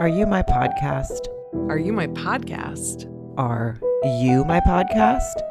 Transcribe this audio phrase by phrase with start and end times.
[0.00, 1.28] Are you my podcast?
[1.68, 3.04] Are you my podcast?
[3.36, 3.76] Are
[4.18, 5.42] you my podcast?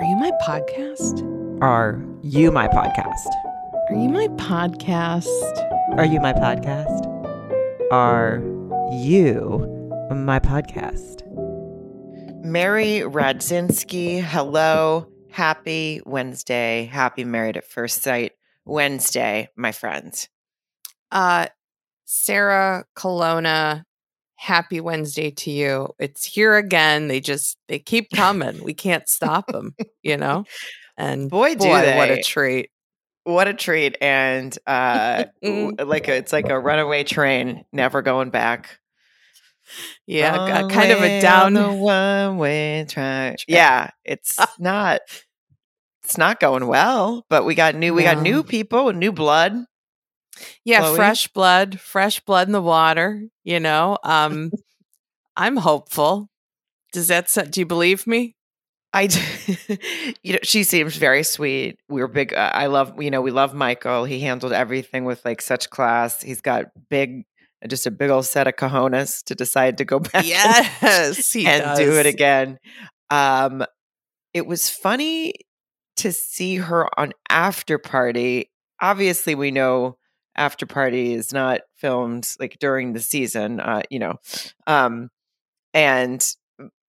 [0.00, 1.60] Are you my podcast?
[1.60, 3.28] Are you my podcast?
[3.90, 5.26] Are you my podcast?
[5.98, 7.04] Are you my podcast?
[7.92, 8.42] Are
[9.04, 9.28] you
[10.10, 11.22] my podcast?
[12.42, 15.06] Mary Radzinski, hello.
[15.30, 16.88] Happy Wednesday.
[16.90, 18.32] Happy Married at First Sight
[18.64, 20.30] Wednesday, my friends.
[21.12, 21.48] Uh,
[22.06, 23.84] Sarah Colonna,
[24.38, 25.88] happy Wednesday to you.
[25.98, 27.08] It's here again.
[27.08, 28.62] They just they keep coming.
[28.62, 30.44] we can't stop them, you know.
[30.96, 31.96] And Boy, do boy, they.
[31.96, 32.70] what a treat!
[33.24, 33.96] What a treat.
[34.00, 38.78] And uh like a, it's like a runaway train, never going back.
[40.06, 41.56] Yeah, a- kind of a down.
[41.56, 43.36] on the one way train.
[43.48, 45.00] Yeah, it's not
[46.04, 49.52] it's not going well, but we got new we got new people, and new blood.
[50.64, 50.96] Yeah, Chloe?
[50.96, 53.22] fresh blood, fresh blood in the water.
[53.44, 54.50] You know, um,
[55.36, 56.28] I'm hopeful.
[56.92, 57.28] Does that?
[57.50, 58.34] Do you believe me?
[58.92, 59.20] I, d-
[60.22, 61.78] you know, she seems very sweet.
[61.90, 62.32] We were big.
[62.32, 64.04] Uh, I love, you know, we love Michael.
[64.04, 66.22] He handled everything with like such class.
[66.22, 67.24] He's got big,
[67.68, 70.14] just a big old set of cojones to decide to go back.
[70.14, 72.58] and- Yes, he and do it again.
[73.10, 73.62] Um,
[74.32, 75.34] it was funny
[75.98, 78.50] to see her on After Party.
[78.80, 79.98] Obviously, we know
[80.38, 84.14] After Party is not filmed like during the season, uh, you know,
[84.66, 85.10] um,
[85.74, 86.24] and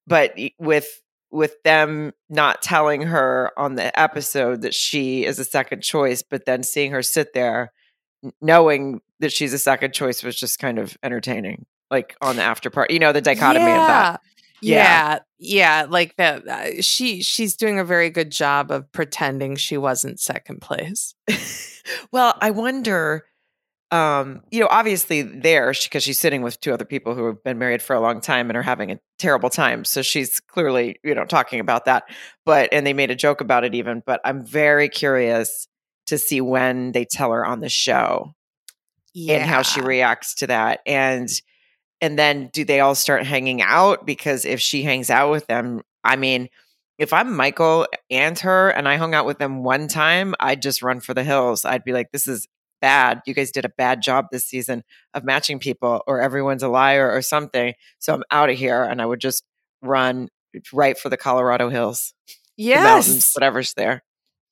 [0.07, 0.87] but with
[1.31, 6.45] with them not telling her on the episode that she is a second choice, but
[6.45, 7.71] then seeing her sit there
[8.41, 11.65] knowing that she's a second choice was just kind of entertaining.
[11.91, 14.21] Like on the after party, you know, the dichotomy of that.
[14.61, 14.75] Yeah.
[14.75, 16.47] Yeah, yeah, like that.
[16.47, 21.15] Uh, she she's doing a very good job of pretending she wasn't second place.
[22.11, 23.25] well, I wonder,
[23.91, 27.57] um, you know, obviously there because she's sitting with two other people who have been
[27.57, 29.83] married for a long time and are having a terrible time.
[29.83, 32.03] So she's clearly, you know, talking about that.
[32.45, 34.03] But and they made a joke about it even.
[34.05, 35.67] But I'm very curious
[36.07, 38.35] to see when they tell her on the show
[39.13, 40.81] Yeah, and how she reacts to that.
[40.85, 41.29] And
[42.01, 44.05] and then do they all start hanging out?
[44.05, 46.49] Because if she hangs out with them, I mean,
[46.97, 50.81] if I'm Michael and her and I hung out with them one time, I'd just
[50.83, 51.65] run for the hills.
[51.65, 52.47] I'd be like, this is
[52.81, 53.21] bad.
[53.25, 57.09] You guys did a bad job this season of matching people, or everyone's a liar
[57.11, 57.73] or something.
[57.99, 58.83] So I'm out of here.
[58.83, 59.43] And I would just
[59.81, 60.29] run
[60.73, 62.13] right for the Colorado hills,
[62.73, 64.03] mountains, Yes, whatever's there.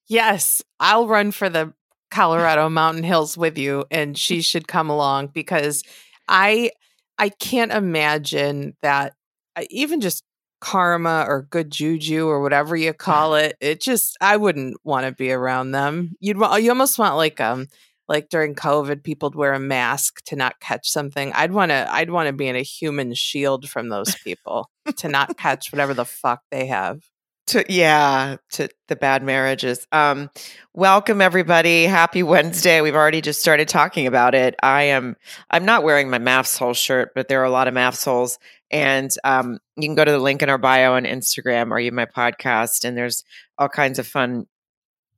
[0.07, 1.73] yes, I'll run for the
[2.11, 5.83] Colorado mountain hills with you, and she should come along because
[6.27, 6.71] I
[7.17, 9.13] I can't imagine that
[9.55, 10.23] uh, even just
[10.59, 13.55] karma or good juju or whatever you call it.
[13.61, 16.15] It just I wouldn't want to be around them.
[16.19, 17.67] You'd you almost want like um
[18.07, 21.31] like during COVID, people'd wear a mask to not catch something.
[21.33, 25.07] I'd want to I'd want to be in a human shield from those people to
[25.09, 27.01] not catch whatever the fuck they have.
[27.47, 29.87] to yeah to the bad marriages.
[29.91, 30.29] Um
[30.73, 31.85] welcome everybody.
[31.85, 32.81] Happy wednesday.
[32.81, 34.55] We've already just started talking about it.
[34.61, 35.15] I am
[35.49, 38.39] i'm not wearing my MAFS hole shirt but there are a lot of MAFS holes.
[38.69, 41.91] And um you can go to the link in our bio on instagram or you
[41.91, 43.23] my podcast and there's
[43.57, 44.45] all kinds of fun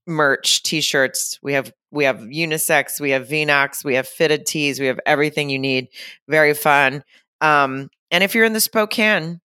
[0.07, 1.39] merch t-shirts.
[1.41, 5.49] We have we have unisex we have v-nox we have fitted tees we have everything
[5.49, 5.87] you need
[6.27, 7.03] very fun
[7.41, 9.41] um and if you're in the spokane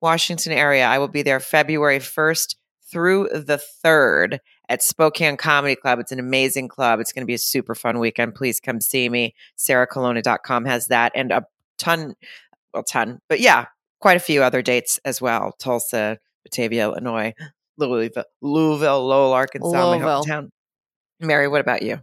[0.00, 0.86] Washington area.
[0.86, 2.54] I will be there February 1st
[2.90, 5.98] through the 3rd at Spokane Comedy Club.
[5.98, 7.00] It's an amazing club.
[7.00, 8.34] It's going to be a super fun weekend.
[8.34, 9.34] Please come see me.
[9.58, 11.44] SarahColonna.com has that and a
[11.78, 12.14] ton,
[12.72, 13.66] well, ton, but yeah,
[14.00, 15.52] quite a few other dates as well.
[15.58, 17.34] Tulsa, Batavia, Illinois,
[17.76, 20.48] Louisville, Louisville Lowell, Arkansas, my hometown.
[21.20, 22.00] Mary, what about you?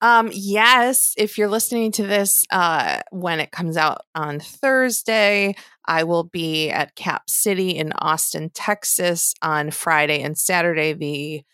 [0.00, 5.54] Um, yes, if you're listening to this uh, when it comes out on Thursday,
[5.86, 11.44] I will be at Cap City in Austin, Texas on Friday and Saturday, the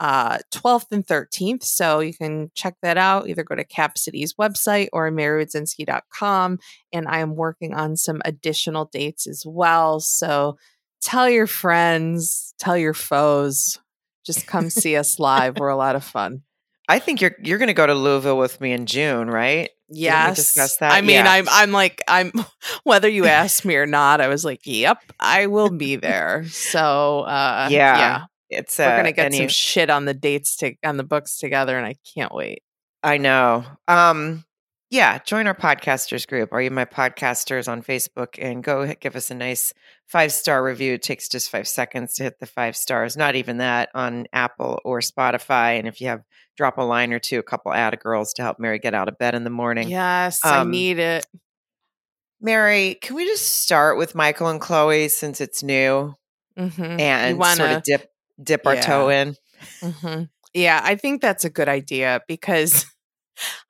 [0.00, 1.62] uh, 12th and 13th.
[1.62, 3.26] So you can check that out.
[3.26, 6.58] Either go to Cap City's website or maryradzinski.com.
[6.92, 9.98] And I am working on some additional dates as well.
[10.00, 10.58] So
[11.00, 13.78] tell your friends, tell your foes,
[14.24, 15.58] just come see us live.
[15.58, 16.42] We're a lot of fun.
[16.88, 19.70] I think you're you're going to go to Louisville with me in June, right?
[19.88, 20.36] Yes.
[20.36, 20.92] discuss that?
[20.92, 21.30] I mean, Yeah.
[21.30, 22.32] I'm I'm like I'm
[22.84, 27.20] whether you ask me or not, I was like, "Yep, I will be there." So,
[27.20, 27.98] uh Yeah.
[27.98, 28.24] yeah.
[28.50, 31.04] It's We're uh, going to get any- some shit on the dates to on the
[31.04, 32.62] books together and I can't wait.
[33.02, 33.64] I know.
[33.88, 34.44] Um,
[34.94, 36.52] yeah, join our podcasters group.
[36.52, 38.38] Are you my podcasters on Facebook?
[38.40, 39.72] And go give us a nice
[40.06, 40.92] five star review.
[40.94, 43.16] It takes just five seconds to hit the five stars.
[43.16, 45.80] Not even that on Apple or Spotify.
[45.80, 46.22] And if you have
[46.56, 49.18] drop a line or two, a couple ad girls to help Mary get out of
[49.18, 49.88] bed in the morning.
[49.88, 51.26] Yes, I Um, need it.
[52.40, 56.14] Mary, can we just start with Michael and Chloe since it's new
[56.56, 57.00] Mm-hmm.
[57.00, 58.80] and wanna- sort of dip dip our Yeah.
[58.82, 59.36] toe in?
[59.80, 62.86] hmm Yeah, I think that's a good idea because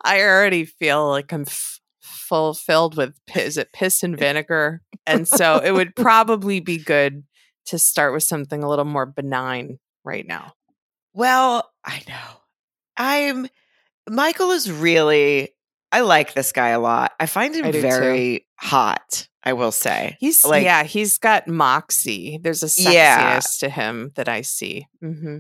[0.05, 5.59] I already feel like I'm f- fulfilled with is it piss and vinegar, and so
[5.59, 7.25] it would probably be good
[7.67, 10.53] to start with something a little more benign right now.
[11.13, 12.41] Well, I know.
[12.97, 13.49] I'm
[14.09, 15.51] Michael is really
[15.93, 17.13] I like this guy a lot.
[17.21, 17.89] I find him I do too.
[17.89, 20.17] very hot, I will say.
[20.21, 22.39] He's Like- yeah, he's got moxie.
[22.43, 23.41] There's a sexiness Yeah.
[23.61, 24.87] to him that I see.
[25.01, 25.39] hmm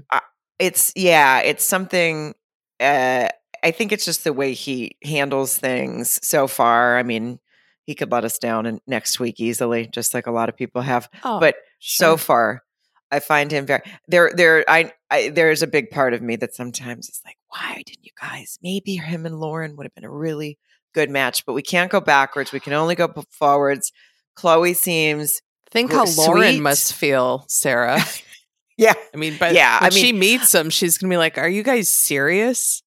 [0.58, 2.34] It's yeah, it's something
[2.80, 3.28] uh
[3.64, 6.98] I think it's just the way he handles things so far.
[6.98, 7.40] I mean,
[7.84, 10.82] he could let us down in next week easily, just like a lot of people
[10.82, 11.08] have.
[11.24, 12.62] Oh, but so far
[13.10, 16.54] i find him very there there I, I there's a big part of me that
[16.54, 20.10] sometimes is like why didn't you guys maybe him and lauren would have been a
[20.10, 20.58] really
[20.94, 23.92] good match but we can't go backwards we can only go forwards
[24.34, 26.60] chloe seems think how Lauren sweet.
[26.62, 28.00] must feel, Sarah.
[28.78, 31.36] yeah I mean, but Yeah, when I mean- she meets him, she's gonna be like,
[31.36, 32.82] "Are you guys serious?"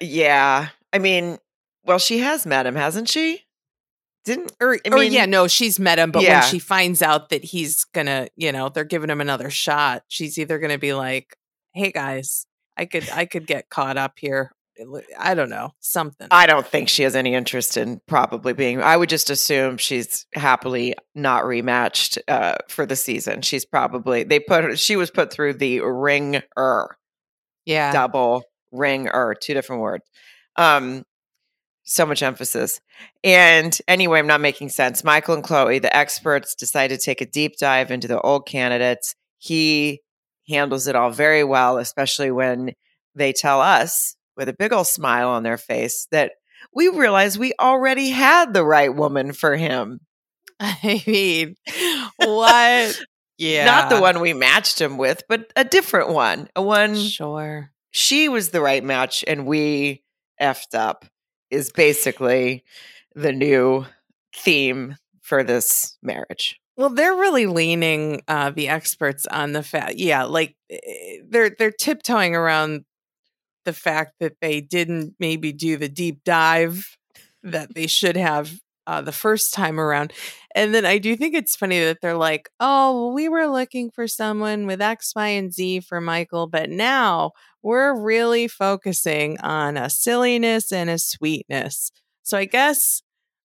[0.00, 1.38] Yeah i mean
[1.84, 3.42] well she has met him hasn't she
[4.24, 6.42] didn't Or, I or yeah, no, she's met him, but Yeah.
[6.42, 10.38] when she finds out that he's gonna, you know, they're giving him another shot, she's
[10.38, 11.36] either gonna be like,
[11.74, 12.46] "Hey guys,
[12.76, 14.52] I could, I could get caught up here."
[15.18, 16.28] I don't know, something.
[16.30, 20.24] i don't think she has any interest in probably being i would just assume she's
[20.34, 25.32] happily not rematched uh, for the season she's probably they put her she was put
[25.32, 26.42] through the ringer
[27.66, 30.04] yeah, double ring or two different words.
[30.56, 31.04] Um,
[31.84, 32.80] so much emphasis.
[33.24, 35.04] And anyway, I'm not making sense.
[35.04, 39.14] Michael and Chloe, the experts, decided to take a deep dive into the old candidates.
[39.38, 40.00] He
[40.48, 42.72] handles it all very well, especially when
[43.14, 46.32] they tell us with a big old smile on their face that
[46.74, 50.00] we realize we already had the right woman for him.
[50.60, 51.56] I mean,
[52.16, 52.98] what?
[53.38, 56.48] Yeah, Not the one we matched him with, but a different one.
[56.54, 57.71] A one Sure.
[57.92, 60.02] She was the right match and we
[60.40, 61.04] effed up
[61.50, 62.64] is basically
[63.14, 63.84] the new
[64.34, 66.58] theme for this marriage.
[66.76, 71.70] Well, they're really leaning uh, the experts on the fact, yeah, like eh, they're they're
[71.70, 72.84] tiptoeing around
[73.64, 76.96] the fact that they didn't maybe do the deep dive
[77.42, 80.12] that they should have uh, the first time around,
[80.54, 84.08] and then I do think it's funny that they're like, "Oh, we were looking for
[84.08, 89.88] someone with X, Y, and Z for Michael, but now we're really focusing on a
[89.90, 91.92] silliness and a sweetness."
[92.22, 93.02] So I guess,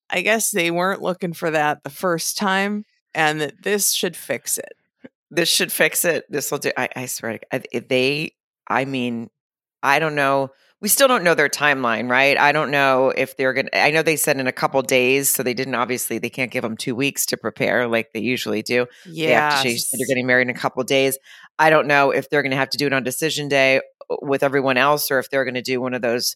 [0.09, 4.57] I guess they weren't looking for that the first time and that this should fix
[4.57, 4.73] it.
[5.29, 6.23] This should fix it.
[6.29, 6.71] This will do.
[6.77, 8.31] I, I swear, to, God, they.
[8.69, 9.29] I mean,
[9.83, 10.51] I don't know.
[10.79, 12.37] We still don't know their timeline, right?
[12.37, 13.69] I don't know if they're gonna.
[13.73, 15.75] I know they said in a couple days, so they didn't.
[15.75, 18.85] Obviously, they can't give them two weeks to prepare like they usually do.
[19.05, 19.89] They to change.
[19.91, 21.17] They're getting married in a couple days.
[21.59, 23.81] I don't know if they're going to have to do it on decision day
[24.21, 26.35] with everyone else, or if they're going to do one of those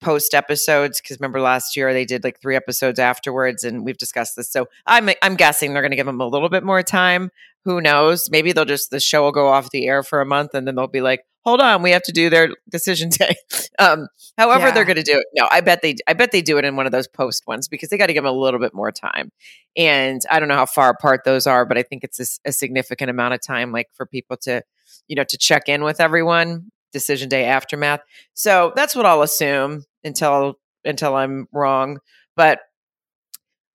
[0.00, 1.00] post episodes.
[1.00, 4.50] Because remember last year they did like three episodes afterwards, and we've discussed this.
[4.50, 7.30] So I'm I'm guessing they're going to give them a little bit more time.
[7.64, 8.28] Who knows?
[8.30, 10.74] Maybe they'll just the show will go off the air for a month, and then
[10.74, 13.36] they'll be like, "Hold on, we have to do their decision day."
[13.78, 14.74] Um, however, Yeah.
[14.74, 15.26] they're going to do it.
[15.34, 15.94] No, I bet they.
[16.08, 18.12] I bet they do it in one of those post ones because they got to
[18.14, 19.30] give them a little bit more time.
[19.76, 23.10] And I don't know how far apart those are, but I think it's a significant
[23.10, 24.62] amount of time, like for people to,
[25.06, 26.72] you know, to check in with everyone.
[26.92, 28.00] Decision day aftermath.
[28.34, 31.98] So that's what I'll assume until until I'm wrong.
[32.36, 32.60] But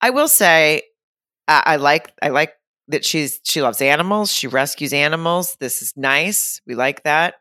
[0.02, 0.84] I will say,
[1.48, 2.54] I, I like I like
[2.90, 4.32] that she's she loves animals.
[4.32, 5.58] She rescues animals.
[5.60, 6.62] This is nice.
[6.68, 7.36] We like that.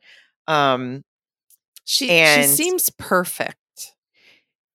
[0.49, 1.05] Um,
[1.85, 3.57] She she seems perfect.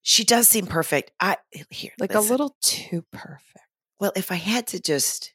[0.01, 1.11] she does seem perfect.
[1.19, 1.37] I
[1.69, 2.27] here Like listen.
[2.27, 3.65] a little too perfect.
[3.99, 5.33] Well, if I had to just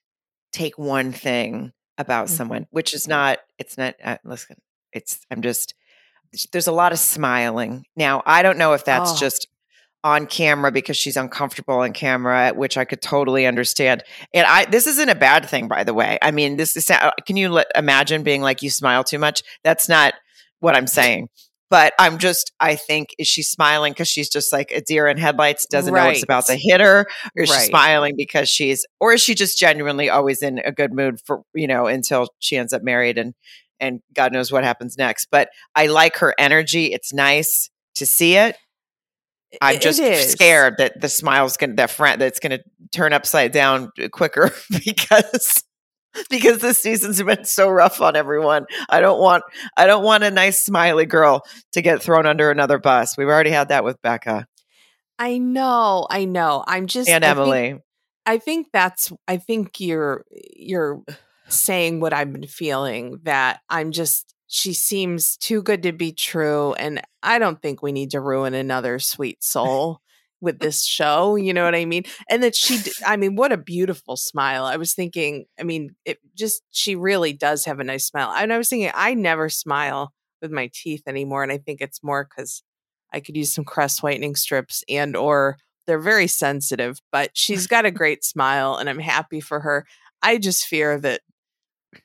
[0.53, 2.31] take one thing about Mhm.
[2.31, 4.57] someone, which is not, it's not, uh, listen,
[4.97, 5.75] it's, I'm just,
[6.53, 7.85] there's a lot of smiling.
[7.97, 9.17] Now, I don't know if that's Oh.
[9.19, 9.47] just
[10.05, 14.05] on camera because she's uncomfortable on camera, which I could totally understand.
[14.33, 16.19] And I, this isn't a bad thing, by the way.
[16.23, 19.43] I mean, this is, uh, can you let, imagine being like, you smile too much?
[19.65, 20.15] That's not
[20.61, 21.29] what I'm saying.
[21.69, 25.17] But I'm just, I think, is she smiling because she's just like a deer in
[25.17, 27.09] headlights, doesn't know it's about to hit her?
[27.37, 30.93] or is she smiling because she's or is she just genuinely always in a good
[30.93, 33.35] mood for you know until she ends up married and
[33.81, 36.93] and god knows what happens next but i like her energy.
[36.93, 38.57] It's nice to see it.
[39.61, 42.61] I'm just scared that the smile's gonna that friend that's gonna
[42.93, 44.53] turn upside down uh, quicker
[44.85, 45.65] because
[46.31, 48.67] because this season's been so rough on everyone.
[48.89, 49.45] I don't want
[49.77, 51.43] i don't want a nice smiley girl
[51.73, 53.17] to get thrown under another bus.
[53.17, 54.47] We've already had that with becca.
[55.19, 56.63] I know, I know.
[56.67, 57.79] I'm just and I think- emily.
[58.29, 60.25] I think that's I think you're
[60.57, 61.01] you're
[61.49, 66.73] saying what I've been feeling that I'm just she seems too good to be true
[66.75, 70.01] and I don't think we need to ruin another sweet soul
[70.41, 72.05] with this show, you know what I mean?
[72.29, 74.65] And that she I mean what a beautiful smile.
[74.65, 78.33] I was thinking, I mean, it just she really does have a nice smile.
[78.37, 80.13] And I was thinking I never smile
[80.43, 82.63] with my teeth anymore and I think it's more cuz
[83.13, 87.87] I could use some crest whitening strips and or they're very sensitive, but she's got
[87.87, 89.87] a great smile and I'm happy for her.
[90.23, 91.21] I just fear that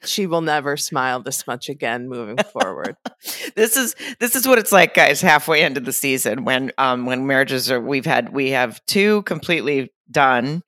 [0.03, 2.95] she will never smile this much again moving forward.
[3.55, 7.27] this is this is what it's like guys halfway into the season when um when
[7.27, 10.63] marriages are we've had we have two completely done,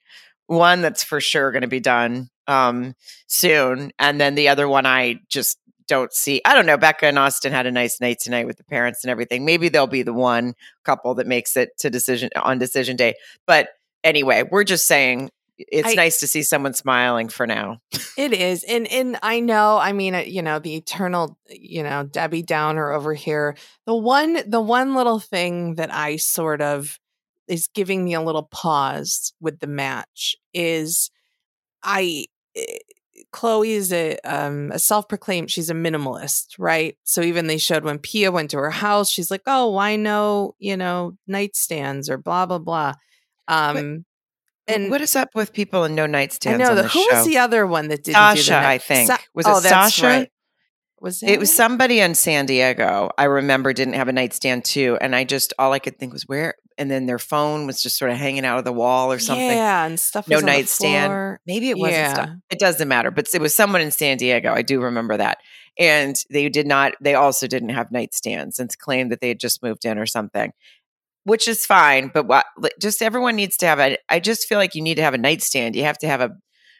[0.47, 2.93] one that's for sure going to be done um
[3.27, 6.41] soon and then the other one I just don't see.
[6.45, 6.77] I don't know.
[6.77, 9.45] Becca and Austin had a nice night tonight with the parents and everything.
[9.45, 10.53] Maybe they'll be the one
[10.83, 13.15] couple that makes it to decision on decision day.
[13.45, 13.69] But
[14.03, 17.79] anyway, we're just saying it's I, nice to see someone smiling for now.
[18.17, 18.63] It is.
[18.63, 22.91] And and I know, I mean, uh, you know, the eternal, you know, Debbie Downer
[22.91, 23.55] over here.
[23.85, 26.99] The one the one little thing that I sort of
[27.47, 31.11] is giving me a little pause with the match is
[31.83, 32.77] I eh,
[33.31, 36.97] Chloe is a um, a self proclaimed she's a minimalist, right?
[37.03, 40.55] So even they showed when Pia went to her house, she's like, "Oh, why no,
[40.59, 42.93] you know, nightstands or blah blah blah."
[43.47, 44.12] Um, but,
[44.67, 46.55] and what is up with people and no nightstands?
[46.55, 47.17] I know the, who show?
[47.17, 48.57] was the other one that did Sasha?
[48.57, 50.05] I think Sa- was it oh, Sasha?
[50.05, 50.31] Right.
[51.01, 51.31] Was it?
[51.31, 53.09] it was somebody in San Diego.
[53.17, 56.23] I remember didn't have a nightstand too, and I just all I could think was
[56.23, 56.55] where.
[56.77, 59.45] And then their phone was just sort of hanging out of the wall or something.
[59.45, 60.27] Yeah, and stuff.
[60.27, 61.37] No nightstand.
[61.45, 61.97] Maybe it wasn't.
[61.97, 62.13] Yeah.
[62.13, 62.29] Stuff.
[62.49, 63.11] It doesn't matter.
[63.11, 64.51] But it was someone in San Diego.
[64.51, 65.37] I do remember that.
[65.77, 66.93] And they did not.
[66.99, 70.51] They also didn't have nightstands and claimed that they had just moved in or something
[71.23, 72.11] which is fine.
[72.13, 72.45] But what,
[72.79, 73.97] just everyone needs to have a.
[74.09, 75.75] I just feel like you need to have a nightstand.
[75.75, 76.31] You have to have a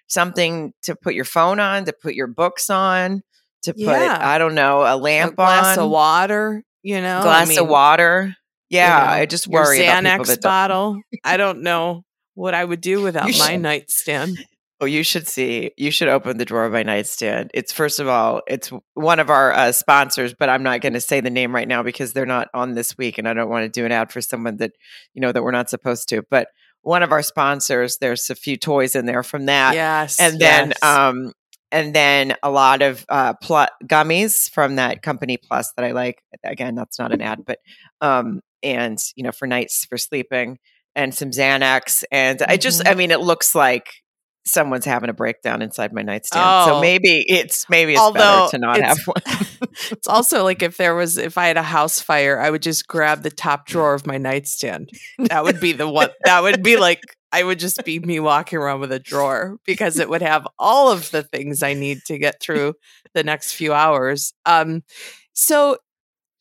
[0.07, 3.21] something to put your phone on, to put your books on,
[3.63, 4.17] to put yeah.
[4.21, 6.63] I don't know a lamp a glass on, of water.
[6.81, 8.35] You know, glass I mean, of water.
[8.69, 11.01] Yeah, you know, I just worry Xanax about bottle.
[11.23, 14.37] I don't know what I would do without my nightstand.
[14.81, 15.71] Oh, you should see.
[15.77, 17.51] You should open the drawer of my nightstand.
[17.53, 21.01] It's first of all, it's one of our uh, sponsors, but I'm not going to
[21.01, 23.63] say the name right now because they're not on this week, and I don't want
[23.63, 24.71] to do an ad for someone that
[25.13, 26.23] you know that we're not supposed to.
[26.29, 26.47] But
[26.81, 29.75] one of our sponsors, there's a few toys in there from that.
[29.75, 30.83] Yes, and then yes.
[30.83, 31.31] um,
[31.71, 36.21] and then a lot of uh, pl- gummies from that company Plus that I like.
[36.43, 37.59] Again, that's not an ad, but
[38.01, 40.57] um, and you know for nights for sleeping
[40.95, 42.41] and some Xanax, and.
[42.41, 42.97] I just, I mm-hmm.
[42.97, 44.02] mean, it looks like
[44.45, 46.43] someone's having a breakdown inside my nightstand.
[46.45, 46.65] Oh.
[46.65, 49.21] So maybe it's maybe it's Although better to not have one.
[49.91, 52.87] it's also like if there was if I had a house fire, I would just
[52.87, 54.89] grab the top drawer of my nightstand.
[55.29, 58.59] That would be the one that would be like I would just be me walking
[58.59, 62.17] around with a drawer because it would have all of the things I need to
[62.17, 62.75] get through
[63.13, 64.33] the next few hours.
[64.45, 64.83] Um
[65.33, 65.77] so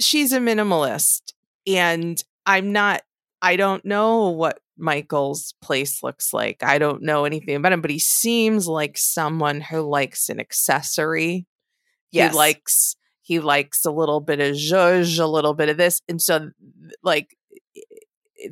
[0.00, 1.32] she's a minimalist
[1.66, 3.02] and I'm not
[3.42, 6.62] I don't know what Michael's place looks like.
[6.62, 11.46] I don't know anything about him, but he seems like someone who likes an accessory.
[12.12, 12.32] Yes.
[12.32, 16.00] He likes he likes a little bit of zhuzh, a little bit of this.
[16.08, 16.50] And so
[17.02, 17.37] like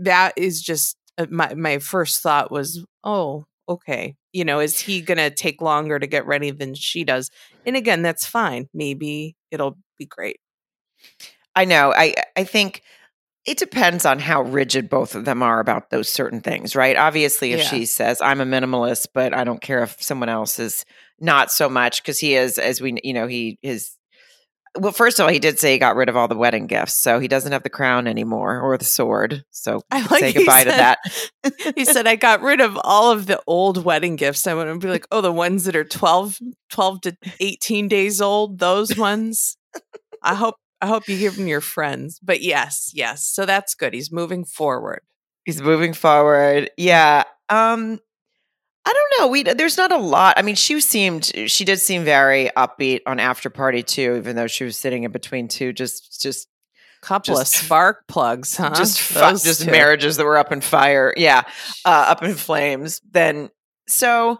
[0.01, 4.17] that is just uh, my my first thought was, "Oh, okay.
[4.33, 7.31] You know, is he going to take longer to get ready than she does?"
[7.67, 8.69] And again, that's fine.
[8.75, 10.39] Maybe it'll be great.
[11.55, 11.93] I know.
[11.95, 12.83] I I think
[13.47, 16.97] it depends on how rigid both of them are about those certain things, right?
[16.97, 17.67] Obviously, if yeah.
[17.67, 20.85] she says, I'm a minimalist, but I don't care if someone else is
[21.19, 23.97] not so much, because he is, as we, you know, he is.
[24.79, 26.95] Well, first of all, he did say he got rid of all the wedding gifts,
[26.95, 29.43] so he doesn't have the crown anymore or the sword.
[29.51, 31.75] So I like say goodbye said, to that.
[31.77, 34.89] he said, "I got rid of all of the old wedding gifts." I to be
[34.89, 39.57] like, "Oh, the ones that are 12, 12 to eighteen days old, those ones."
[40.23, 42.19] I hope I hope you hear from your friends.
[42.21, 43.27] But yes, yes.
[43.27, 43.95] So that's good.
[43.95, 45.03] He's moving forward.
[45.45, 46.71] He's moving forward.
[46.77, 47.25] Yeah.
[47.49, 48.01] Um
[48.85, 49.29] I don't know.
[49.29, 50.39] We there's not a lot.
[50.39, 54.47] I mean, she seemed she did seem very upbeat on after party too, even though
[54.47, 56.49] she was sitting in between two just just
[57.03, 58.71] couple just, of spark plugs, huh?
[58.75, 59.71] Just fu- just two.
[59.71, 61.13] marriages that were up in fire.
[61.17, 61.43] Yeah.
[61.85, 63.01] Uh, up in flames.
[63.11, 63.51] Then
[63.87, 64.39] so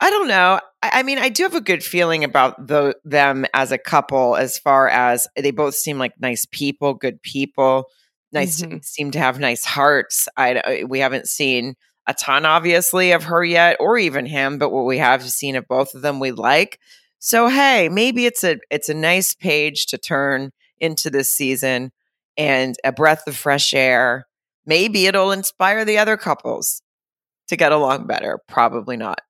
[0.00, 0.60] I don't know.
[0.82, 4.36] I, I, mean, I do have a good feeling about the, them as a couple,
[4.36, 7.86] as far as they both seem like nice people, good people,
[8.32, 8.78] nice, mm-hmm.
[8.82, 10.28] seem to have nice hearts.
[10.36, 11.76] I we haven't seen
[12.06, 15.66] a ton, obviously, of her yet, or even him, but what we have seen of
[15.66, 16.78] both of them, we like.
[17.18, 21.90] So hey, maybe it's a it's a nice page to turn into this season
[22.36, 24.26] and a breath of fresh air.
[24.66, 26.82] Maybe it'll inspire the other couples
[27.48, 28.40] to get along better?
[28.48, 29.20] Probably not.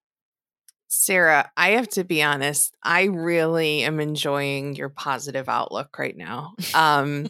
[0.96, 2.76] Sarah, I have to be honest.
[2.82, 6.54] I really am enjoying your positive outlook right now.
[6.74, 7.28] Um,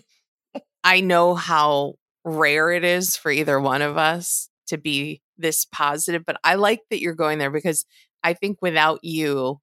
[0.85, 1.95] I know how
[2.25, 6.81] rare it is for either one of us to be this positive, but I like
[6.91, 7.85] that you're going there because
[8.23, 9.61] I think without you,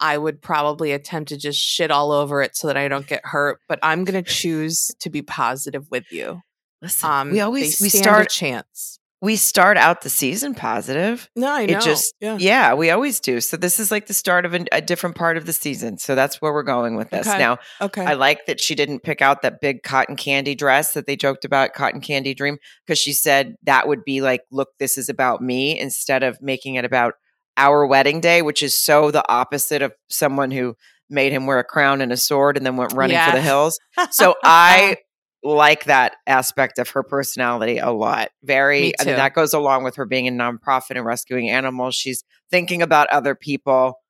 [0.00, 3.24] I would probably attempt to just shit all over it so that I don't get
[3.24, 3.60] hurt.
[3.68, 6.40] But I'm going to choose to be positive with you.
[6.82, 11.30] Listen, um, we always we start a chance we start out the season positive.
[11.34, 11.78] No, I know.
[11.78, 12.36] It just, yeah.
[12.38, 13.40] yeah, we always do.
[13.40, 15.96] So this is like the start of a, a, different part of the season.
[15.96, 17.26] So that's where we're going with this.
[17.26, 17.38] Okay.
[17.38, 18.04] Now, okay.
[18.04, 21.46] I like that she didn't pick out that big cotton candy dress that they joked
[21.46, 25.40] about, cotton candy dream, because she said that would be like, look, this is about
[25.40, 27.14] me instead of making it about
[27.56, 30.76] our wedding day, which is so the opposite of someone who
[31.08, 33.30] made him wear a crown and a sword and then went running yeah.
[33.30, 33.78] for the hills.
[34.10, 34.98] So I
[35.44, 38.30] like that aspect of her personality a lot.
[38.42, 41.94] Very, I mean, that goes along with her being a nonprofit and rescuing animals.
[41.94, 44.00] She's thinking about other people.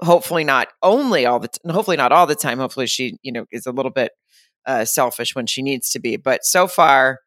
[0.00, 2.58] Hopefully, not only all the, t- hopefully not all the time.
[2.58, 4.12] Hopefully, she, you know, is a little bit
[4.66, 6.16] uh, selfish when she needs to be.
[6.16, 7.20] But so far,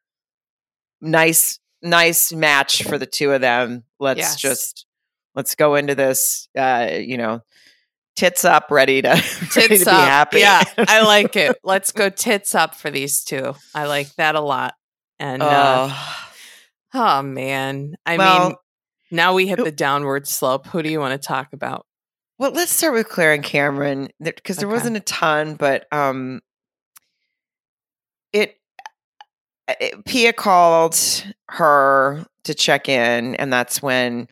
[1.02, 3.84] nice, nice match for the two of them.
[4.00, 4.36] Let's yes.
[4.38, 4.86] just
[5.36, 6.48] let's go into this.
[6.58, 7.42] Uh, you know,
[8.18, 10.32] tits up, ready to, tits ready to up.
[10.32, 10.40] be happy.
[10.40, 11.58] Yeah, I like it.
[11.64, 13.54] Let's go tits up for these two.
[13.74, 14.74] I like that a lot.
[15.20, 15.96] And uh,
[16.94, 18.56] oh man, I well, mean,
[19.12, 20.68] now we hit the downward slope.
[20.68, 21.86] Who do you want to talk about?
[22.38, 24.76] Well, let's start with Claire and Cameron because there okay.
[24.76, 26.42] wasn't a ton, but um,
[28.32, 28.60] it,
[29.68, 30.96] it Pia called
[31.50, 34.28] her to check in, and that's when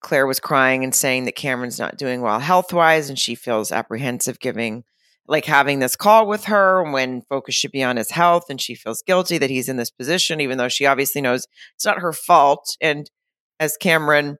[0.00, 3.72] Claire was crying and saying that Cameron's not doing well health wise, and she feels
[3.72, 4.84] apprehensive giving,
[5.26, 8.44] like having this call with her when focus should be on his health.
[8.48, 11.84] And she feels guilty that he's in this position, even though she obviously knows it's
[11.84, 12.76] not her fault.
[12.80, 13.10] And
[13.58, 14.38] as Cameron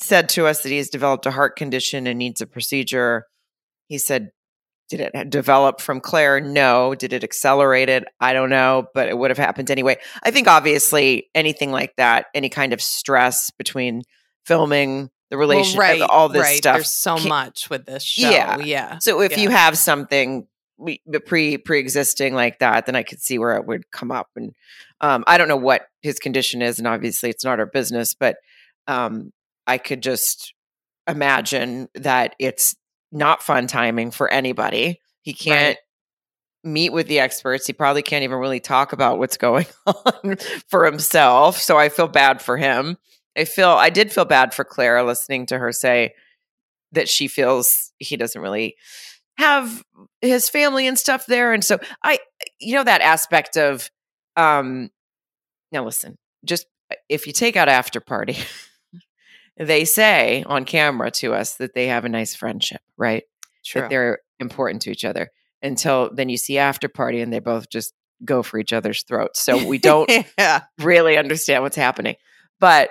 [0.00, 3.24] said to us that he has developed a heart condition and needs a procedure,
[3.88, 4.30] he said,
[4.90, 6.40] did it develop from Claire?
[6.40, 6.94] No.
[6.94, 8.04] Did it accelerate it?
[8.20, 9.96] I don't know, but it would have happened anyway.
[10.22, 14.02] I think obviously anything like that, any kind of stress between
[14.44, 16.56] filming the relation well, right, all this right.
[16.56, 19.38] stuff there's so Can, much with this show yeah yeah so if yeah.
[19.38, 20.46] you have something
[21.26, 24.54] pre pre-existing like that then i could see where it would come up and
[25.00, 28.36] um, i don't know what his condition is and obviously it's not our business but
[28.86, 29.32] um,
[29.66, 30.54] i could just
[31.08, 32.76] imagine that it's
[33.12, 35.78] not fun timing for anybody he can't
[36.64, 36.70] right.
[36.70, 40.36] meet with the experts he probably can't even really talk about what's going on
[40.68, 42.96] for himself so i feel bad for him
[43.36, 46.14] I feel I did feel bad for Claire listening to her say
[46.92, 48.76] that she feels he doesn't really
[49.36, 49.82] have
[50.20, 52.18] his family and stuff there and so I
[52.60, 53.90] you know that aspect of
[54.36, 54.90] um
[55.72, 56.66] now listen just
[57.08, 58.36] if you take out after party
[59.56, 63.24] they say on camera to us that they have a nice friendship right
[63.64, 63.82] True.
[63.82, 65.30] that they're important to each other
[65.62, 67.92] until then you see after party and they both just
[68.24, 70.62] go for each other's throats so we don't yeah.
[70.78, 72.14] really understand what's happening
[72.60, 72.90] but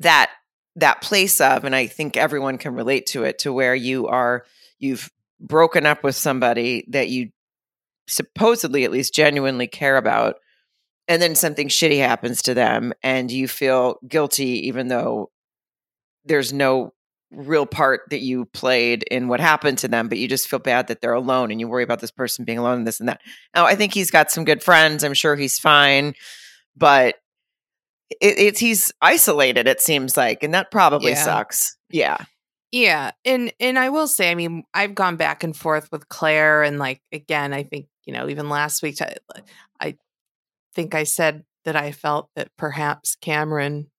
[0.00, 0.30] that
[0.76, 4.44] that place of and i think everyone can relate to it to where you are
[4.78, 7.30] you've broken up with somebody that you
[8.08, 10.36] supposedly at least genuinely care about
[11.06, 15.30] and then something shitty happens to them and you feel guilty even though
[16.24, 16.92] there's no
[17.30, 20.86] real part that you played in what happened to them but you just feel bad
[20.88, 23.20] that they're alone and you worry about this person being alone and this and that.
[23.54, 26.14] Now i think he's got some good friends i'm sure he's fine
[26.76, 27.16] but
[28.10, 31.24] it, it's he's isolated it seems like and that probably yeah.
[31.24, 31.76] sucks.
[31.90, 32.18] Yeah.
[32.72, 36.64] Yeah and and i will say i mean i've gone back and forth with claire
[36.64, 39.14] and like again i think you know even last week I,
[39.80, 39.96] I
[40.74, 43.92] think i said that i felt that perhaps cameron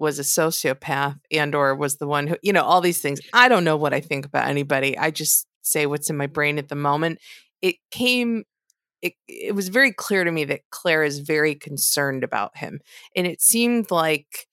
[0.00, 3.20] was a sociopath and or was the one who you know all these things.
[3.32, 4.98] I don't know what i think about anybody.
[4.98, 7.20] I just say what's in my brain at the moment.
[7.62, 8.44] It came
[9.02, 12.80] it, it was very clear to me that Claire is very concerned about him.
[13.16, 14.46] And it seemed like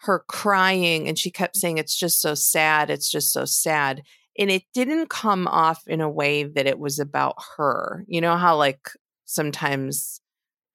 [0.00, 2.90] her crying and she kept saying, It's just so sad.
[2.90, 4.02] It's just so sad.
[4.38, 8.04] And it didn't come off in a way that it was about her.
[8.06, 8.90] You know how, like,
[9.24, 10.20] sometimes,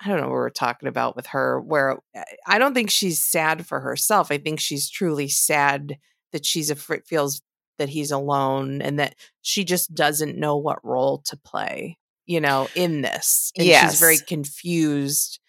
[0.02, 3.23] I don't know what we're talking about with her, where eh, I don't think she's
[3.23, 4.32] sad for herself.
[4.32, 5.97] I think she's truly sad
[6.34, 7.41] that she's afraid, feels
[7.80, 12.68] that he's alone and that she just doesn't know what role to play you know,
[12.76, 13.52] in this.
[13.58, 13.92] And yes.
[13.92, 15.40] she's very confused.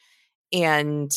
[0.52, 1.10] And,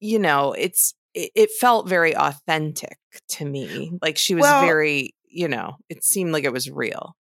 [0.00, 2.96] you know, it's, it, it felt very authentic
[3.30, 3.92] to me.
[4.02, 7.16] Like she was well, very, you know, it seemed like it was real.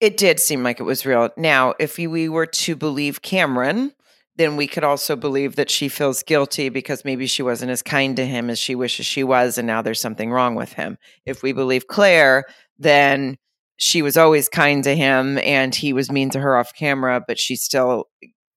[0.00, 1.30] It did seem like it was real.
[1.36, 3.92] Now, if we were to believe Cameron,
[4.36, 8.16] then we could also believe that she feels guilty because maybe she wasn't as kind
[8.16, 10.96] to him as she wishes she was, and now there's something wrong with him.
[11.26, 12.44] If we believe Claire,
[12.78, 13.36] then
[13.82, 17.36] she was always kind to him and he was mean to her off camera, but
[17.36, 18.04] she still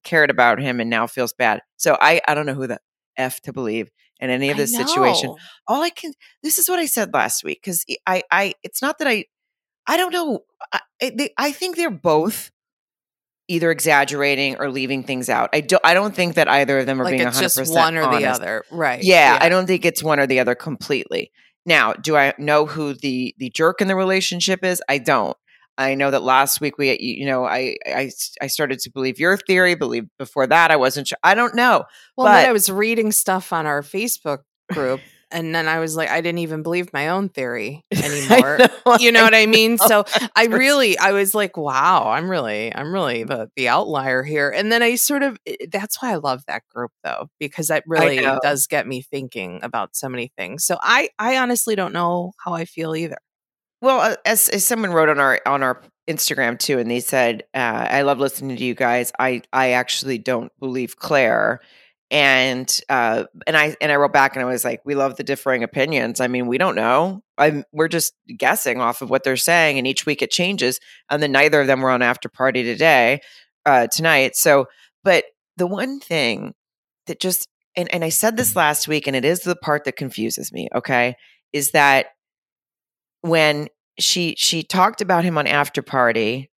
[0.04, 1.62] cared about him and now feels bad.
[1.78, 2.80] So I, I don't know who the
[3.18, 5.34] F to believe in any of this situation.
[5.68, 9.00] All I can, this is what I said last week because I, I, it's not
[9.00, 9.26] that I,
[9.88, 10.42] I don't know.
[10.72, 12.52] I, they, I think they're both
[13.48, 15.50] either exaggerating or leaving things out.
[15.54, 17.74] I don't I don't think that either of them are like being it's 100% just
[17.74, 18.22] one or honest.
[18.22, 18.64] the other.
[18.72, 19.04] Right.
[19.04, 21.32] Yeah, I don't think it's one or the other completely.
[21.65, 24.82] Now, do I know who the the jerk in the relationship is?
[24.88, 25.36] I don't.
[25.78, 29.38] I know that last week we you know I I I started to believe your
[29.38, 31.17] theory, believe before that I wasn't sure.
[31.23, 31.84] I don't know.
[32.15, 34.39] Well, then But- I was reading stuff on our Facebook
[34.71, 35.01] group
[35.36, 38.58] and then I was like I didn't even believe my own theory anymore.
[38.86, 39.76] I you know what I mean?
[39.76, 39.88] know.
[39.88, 44.50] So I really, I was like, wow, I'm really, I'm really the the outlier here.
[44.50, 45.38] And then I sort of,
[45.69, 49.95] that's why I love that group though, because that really does get me thinking about
[49.95, 50.65] so many things.
[50.65, 53.17] So I, I honestly don't know how I feel either.
[53.82, 57.43] Well, uh, as, as someone wrote on our on our Instagram too, and they said,
[57.54, 59.12] uh, "I love listening to you guys.
[59.19, 61.60] I I actually don't believe Claire."
[62.12, 65.24] And uh, and I and I wrote back and I was like, "We love the
[65.24, 66.22] differing opinions.
[66.22, 67.24] I mean, we don't know.
[67.38, 70.80] I'm we're just guessing off of what they're saying, and each week it changes.
[71.10, 73.22] And then neither of them were on after party today,
[73.65, 74.36] uh, tonight.
[74.36, 74.68] So,
[75.04, 75.26] but
[75.58, 76.54] the one thing
[77.08, 79.98] that just and and I said this last week, and it is the part that
[79.98, 80.70] confuses me.
[80.76, 81.15] Okay,
[81.54, 82.08] is that
[83.22, 83.68] when
[84.00, 86.52] she she talked about him on after party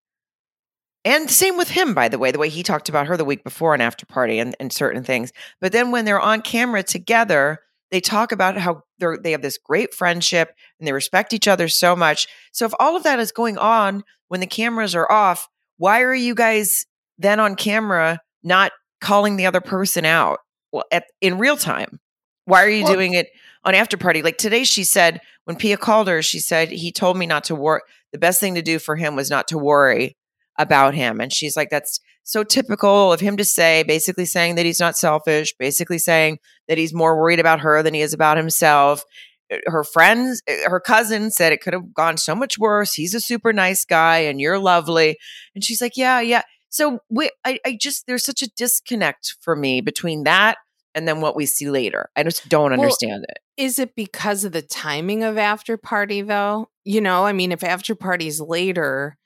[1.05, 3.43] and same with him by the way the way he talked about her the week
[3.43, 5.31] before and after party and, and certain things.
[5.61, 9.57] But then when they're on camera together they talk about how they're they have this
[9.57, 12.27] great friendship and they respect each other so much.
[12.51, 16.15] So if all of that is going on when the cameras are off why are
[16.15, 16.85] you guys
[17.17, 20.39] then on camera not calling the other person out?
[20.71, 21.99] Well at, in real time.
[22.45, 23.27] Why are you Well- doing it
[23.63, 24.21] on after party?
[24.21, 27.55] Like today she said when Pia called her, she said he told me not to
[27.55, 27.81] worry.
[28.11, 30.17] The best thing to do for him was not to worry
[30.57, 31.19] about him.
[31.19, 34.97] And she's like, that's so typical of him to say, basically saying that he's not
[34.97, 39.03] selfish, basically saying that he's more worried about her than he is about himself.
[39.51, 42.93] Uh, Her friends, uh, her cousin said it could have gone so much worse.
[42.93, 45.17] He's a super nice guy and you're lovely.
[45.55, 46.41] And she's like, yeah, yeah.
[46.69, 50.57] So we, I, I just, there's such a disconnect for me between that
[50.93, 52.09] and then what we see later.
[52.15, 53.37] I just don't Well, understand it.
[53.55, 56.69] Is it because of the timing of after party though?
[56.83, 59.17] You know, I mean, if after party's later,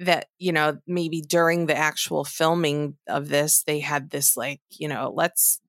[0.00, 4.88] that, you know, maybe during the actual filming of this, they had this like, you
[4.88, 5.60] know, let's,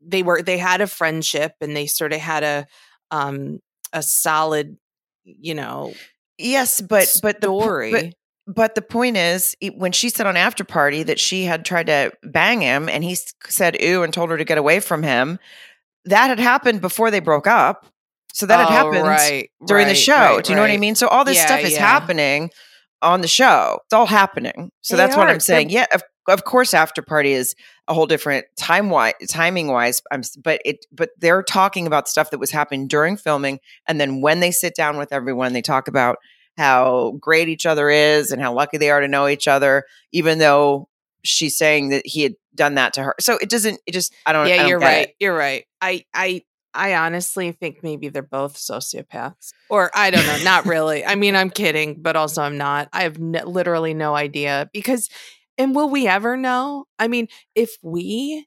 [0.00, 2.66] they were, they had a friendship and they sort of had a,
[3.10, 3.60] um,
[3.92, 4.76] a solid,
[5.24, 6.00] you know,
[6.38, 7.90] Yes, but but the story.
[7.90, 8.14] but
[8.46, 12.12] but the point is, when she said on after party that she had tried to
[12.22, 15.38] bang him, and he said "ooh" and told her to get away from him,
[16.06, 17.86] that had happened before they broke up.
[18.32, 20.40] So that had Oh, happened right, during the show.
[20.40, 20.94] right, Do you know what I mean?
[20.94, 21.84] So all this Yeah, stuff is yeah.
[21.84, 22.50] happening
[23.02, 23.80] on the show.
[23.84, 24.70] It's all happening.
[24.82, 25.28] So They that's what.
[25.28, 25.70] I'm saying.
[25.70, 27.54] Yeah, of, of course, after party is
[27.88, 30.02] a whole different time wise, timing wise.
[30.10, 34.20] I'm, but it, but they're talking about stuff that was happening during filming, and then
[34.20, 36.18] when they sit down with everyone, they talk about
[36.56, 40.38] how great each other is and how lucky they are to know each other, even
[40.38, 40.88] though
[41.24, 43.14] she's saying that he had done that to her.
[43.20, 43.80] So it doesn't.
[43.86, 44.14] It just.
[44.26, 44.46] I don't.
[44.46, 45.08] I yeah, don't you're right.
[45.08, 45.16] it.
[45.18, 45.64] You're right.
[45.80, 46.42] I, I,
[46.74, 50.38] I honestly think maybe they're both sociopaths, or I don't know.
[50.44, 51.04] Not really.
[51.04, 52.88] I mean, I'm kidding, but also I'm not.
[52.92, 55.08] I have n- literally no idea because,
[55.58, 56.86] and will we ever know?
[56.98, 58.46] I mean, if we,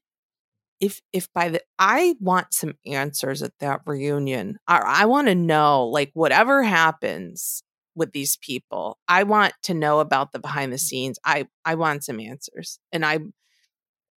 [0.80, 4.58] if if by the, I want some answers at that reunion.
[4.68, 7.64] I, I want to know, like, whatever happens
[7.96, 11.20] with these people, I want to know about the behind the scenes.
[11.26, 13.20] I I want some answers, and I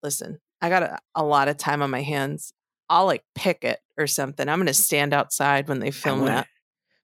[0.03, 0.39] listen.
[0.63, 2.53] I got a, a lot of time on my hands.
[2.89, 4.49] I'll like pick it or something.
[4.49, 6.47] I'm going to stand outside when they film wanna- that.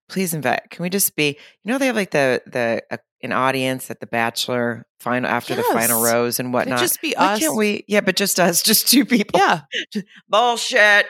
[0.09, 0.69] Please invite.
[0.71, 1.39] Can we just be?
[1.65, 5.55] You know, they have like the the uh, an audience at the Bachelor final after
[5.55, 6.81] the final rose and whatnot.
[6.81, 7.39] it just be Why us?
[7.39, 7.85] can't we?
[7.89, 9.41] Yeah, but just us, just two people.
[9.41, 9.61] Yeah.
[10.29, 11.07] bullshit.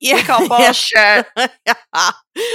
[0.00, 0.14] Yeah.
[0.16, 0.48] We call yeah.
[0.48, 1.26] bullshit.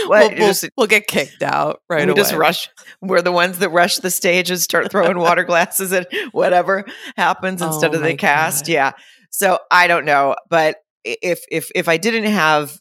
[0.08, 2.20] we'll, we'll, just- we'll get kicked out right we away.
[2.22, 2.70] just rush.
[3.02, 6.86] We're the ones that rush the stage and start throwing water glasses at whatever
[7.18, 8.66] happens instead Oh of the cast.
[8.66, 8.72] God.
[8.72, 8.92] Yeah.
[9.30, 12.80] So I don't know, but if if if I didn't have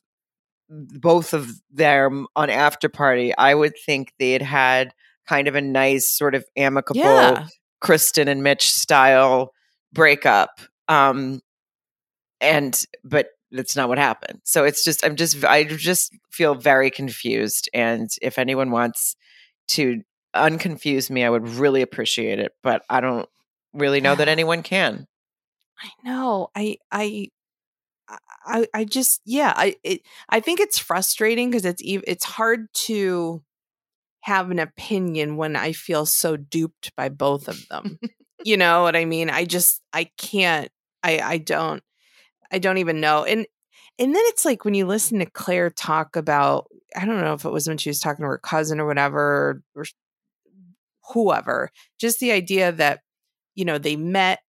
[0.68, 4.94] both of them on after party, I would think they had had
[5.26, 7.46] kind of a nice sort of amicable Yeah.
[7.80, 9.52] Kristen and Mitch style
[9.92, 10.60] breakup.
[10.88, 11.40] Um
[12.40, 14.40] and but that's not what happened.
[14.44, 19.16] So it's just I'm just I just feel very confused and if anyone wants
[19.68, 20.02] to
[20.36, 23.28] unconfuse me, I would really appreciate it, but I don't
[23.72, 25.06] really know that anyone can.
[25.82, 26.50] I know.
[26.54, 27.28] I I
[28.44, 33.42] I I just yeah, I it, I think it's frustrating because it's it's hard to
[34.22, 37.98] have an opinion when I feel so duped by both of them.
[38.44, 39.30] you know what I mean?
[39.30, 40.70] I just I can't
[41.02, 41.82] I I don't
[42.52, 43.24] I don't even know.
[43.24, 43.46] And
[43.98, 47.44] and then it's like when you listen to Claire talk about I don't know if
[47.44, 49.84] it was when she was talking to her cousin or whatever or
[51.12, 53.00] whoever, just the idea that
[53.54, 54.40] you know they met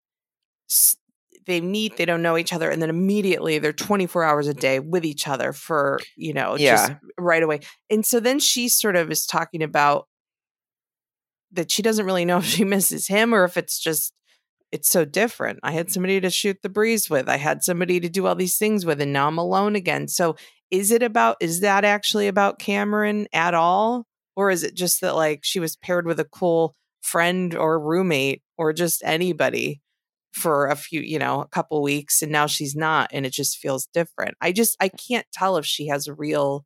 [1.45, 4.79] they meet, they don't know each other, and then immediately they're 24 hours a day
[4.79, 6.75] with each other for, you know, yeah.
[6.75, 7.61] just right away.
[7.89, 10.07] And so then she sort of is talking about
[11.51, 14.13] that she doesn't really know if she misses him or if it's just
[14.71, 15.59] it's so different.
[15.63, 17.27] I had somebody to shoot the breeze with.
[17.27, 20.07] I had somebody to do all these things with, and now I'm alone again.
[20.07, 20.37] So
[20.69, 24.05] is it about is that actually about Cameron at all?
[24.35, 28.41] Or is it just that like she was paired with a cool friend or roommate
[28.57, 29.81] or just anybody?
[30.31, 33.57] For a few, you know, a couple weeks and now she's not and it just
[33.57, 34.35] feels different.
[34.41, 36.65] I just I can't tell if she has real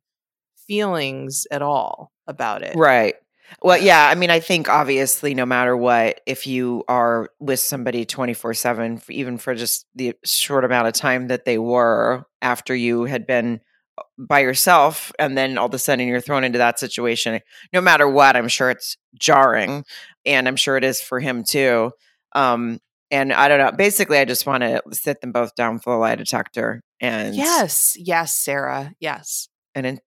[0.66, 2.76] feelings at all about it.
[2.76, 3.14] Right.
[3.62, 8.04] Well, yeah, I mean, I think obviously no matter what, if you are with somebody
[8.04, 13.26] 24/7 even for just the short amount of time that they were after you had
[13.26, 13.60] been
[13.98, 17.40] uh, by yourself and then all of a sudden you're thrown into that situation,
[17.72, 19.84] no matter what, I'm sure it's jarring
[20.24, 21.92] and I'm sure it is for him too.
[22.34, 23.72] Um, and I don't know.
[23.72, 26.82] Basically, I just want to sit them both down for the lie detector.
[27.00, 29.48] And yes, yes, Sarah, yes.
[29.74, 30.00] And in,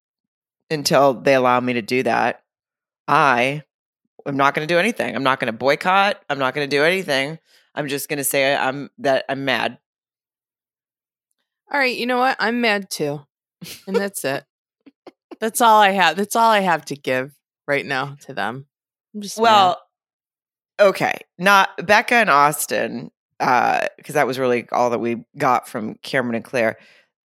[0.70, 2.42] until they allow me to do that,
[3.08, 3.64] I
[4.26, 5.16] am not going to do anything.
[5.16, 6.22] I'm not going to boycott.
[6.30, 7.40] I'm not going to do anything.
[7.74, 9.78] I'm just going to say I'm that I'm mad.
[11.72, 12.36] All right, you know what?
[12.40, 13.22] I'm mad too,
[13.88, 14.44] and that's it.
[15.40, 16.18] that's all I have.
[16.18, 17.32] That's all I have to give
[17.68, 18.66] right now to them.
[19.14, 19.70] I'm just well.
[19.70, 19.78] Mad
[20.80, 25.96] okay, not Becca and Austin, because uh, that was really all that we got from
[25.96, 26.78] Cameron and Claire.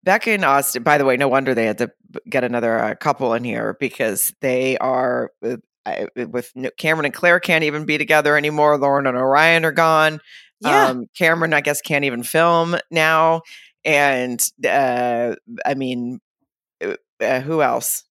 [0.04, 1.92] Becca and Austin, by the way, no wonder they had to
[2.28, 5.56] get another uh, couple in here because they are uh,
[6.16, 8.78] with Cameron and Claire can't even be together anymore.
[8.78, 10.20] Lauren and Orion are gone.
[10.60, 10.86] Yeah.
[10.86, 13.42] Um, Cameron, I guess, can't even film now.
[13.84, 15.34] And uh,
[15.66, 16.20] I mean,
[16.84, 18.04] uh, uh who else?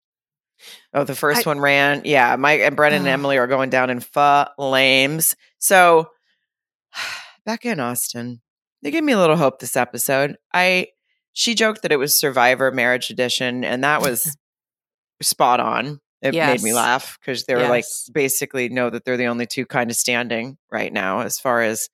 [0.92, 2.02] Oh, the first I, one ran.
[2.04, 5.36] Yeah, Mike and Brennan uh, and Emily are going down in flames.
[5.58, 6.10] So,
[7.44, 8.40] Becca and Austin,
[8.82, 10.36] they gave me a little hope this episode.
[10.52, 10.88] I
[11.32, 14.36] she joked that it was Survivor Marriage Edition, and that was
[15.22, 16.00] spot on.
[16.22, 16.60] It yes.
[16.60, 17.70] made me laugh because they were yes.
[17.70, 21.62] like basically know that they're the only two kind of standing right now as far
[21.62, 21.88] as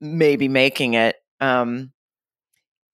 [0.00, 1.16] maybe making it.
[1.40, 1.92] Um,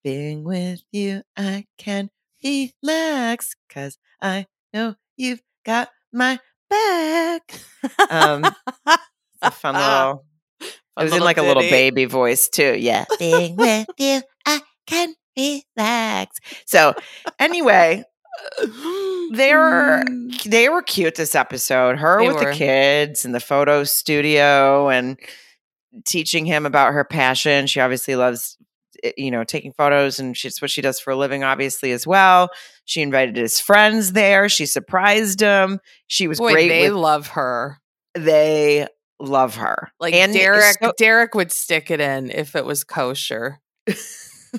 [0.03, 2.11] being with you, I can
[2.43, 7.61] relax because I know you've got my back.
[8.11, 8.45] Um,
[9.43, 10.25] a fun little.
[10.61, 11.47] Fun it was in like ditty.
[11.47, 12.77] a little baby voice too.
[12.79, 13.05] Yeah.
[13.19, 16.39] Being with you, I can relax.
[16.67, 16.95] So,
[17.39, 18.05] anyway,
[19.33, 20.05] they were
[20.47, 21.99] they were cute this episode.
[21.99, 22.51] Her they with were.
[22.51, 25.19] the kids in the photo studio and
[26.05, 27.67] teaching him about her passion.
[27.67, 28.57] She obviously loves
[29.03, 32.07] Eh, you know, taking photos and she's what she does for a living, obviously, as
[32.07, 32.49] well.
[32.85, 34.49] She invited his friends there.
[34.49, 35.81] She surprised him.
[36.07, 36.69] She was Boy, great.
[36.69, 37.81] They with, love her.
[38.15, 38.87] They
[39.19, 39.91] love her.
[40.01, 43.61] Like and Derek, so- Derek would stick it in if it was kosher.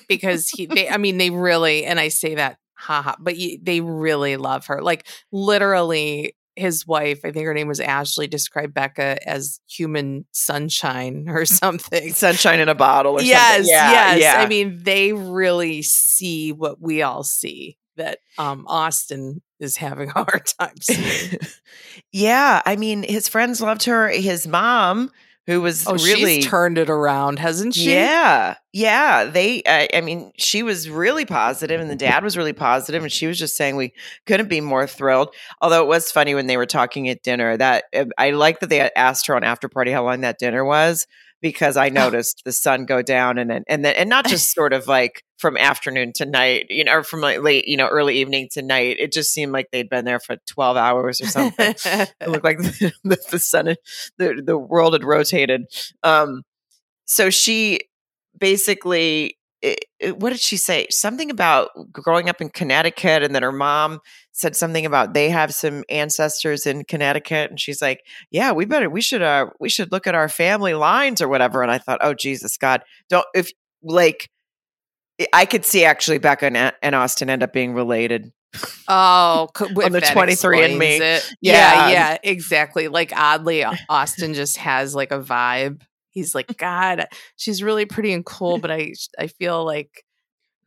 [0.07, 4.37] because he, they, I mean, they really, and I say that, haha, but they really
[4.37, 4.81] love her.
[4.81, 11.25] Like literally, his wife, I think her name was Ashley, described Becca as human sunshine
[11.27, 12.13] or something.
[12.13, 13.69] Sunshine in a bottle or yes, something.
[13.69, 14.21] Yeah, yes.
[14.21, 14.41] Yeah.
[14.41, 20.23] I mean, they really see what we all see that um, Austin is having a
[20.23, 21.39] hard time seeing.
[22.11, 22.61] yeah.
[22.65, 24.09] I mean, his friends loved her.
[24.09, 25.11] His mom
[25.47, 27.93] who was oh, really turned it around, hasn't she?
[27.93, 29.23] Yeah, yeah.
[29.23, 33.11] They, uh, I mean, she was really positive, and the dad was really positive, and
[33.11, 33.93] she was just saying we
[34.25, 35.33] couldn't be more thrilled.
[35.61, 38.69] Although it was funny when they were talking at dinner that uh, I like that
[38.69, 41.07] they asked her on after party how long that dinner was
[41.41, 44.73] because I noticed the sun go down and then and then and not just sort
[44.73, 48.17] of like from afternoon to night, you know, or from like late, you know, early
[48.17, 48.97] evening to night.
[48.99, 51.75] It just seemed like they'd been there for twelve hours or something.
[51.85, 53.75] it looked like the, the sun,
[54.17, 55.65] the the world had rotated.
[56.03, 56.43] Um,
[57.05, 57.81] so she
[58.37, 60.87] basically it, it, what did she say?
[60.89, 63.99] Something about growing up in Connecticut, and then her mom
[64.31, 68.89] said something about they have some ancestors in Connecticut, and she's like, "Yeah, we better,
[68.89, 71.99] we should, uh, we should look at our family lines or whatever." And I thought,
[72.01, 74.29] "Oh Jesus, God, don't if like."
[75.19, 78.31] Eh, I could see actually Becca and, and Austin end up being related.
[78.87, 82.87] Oh, on the twenty three and me, yeah, yeah, yeah, exactly.
[82.87, 85.81] Like oddly, Austin just has like a vibe
[86.17, 90.03] He's like, God, she's really pretty and cool, but I I feel like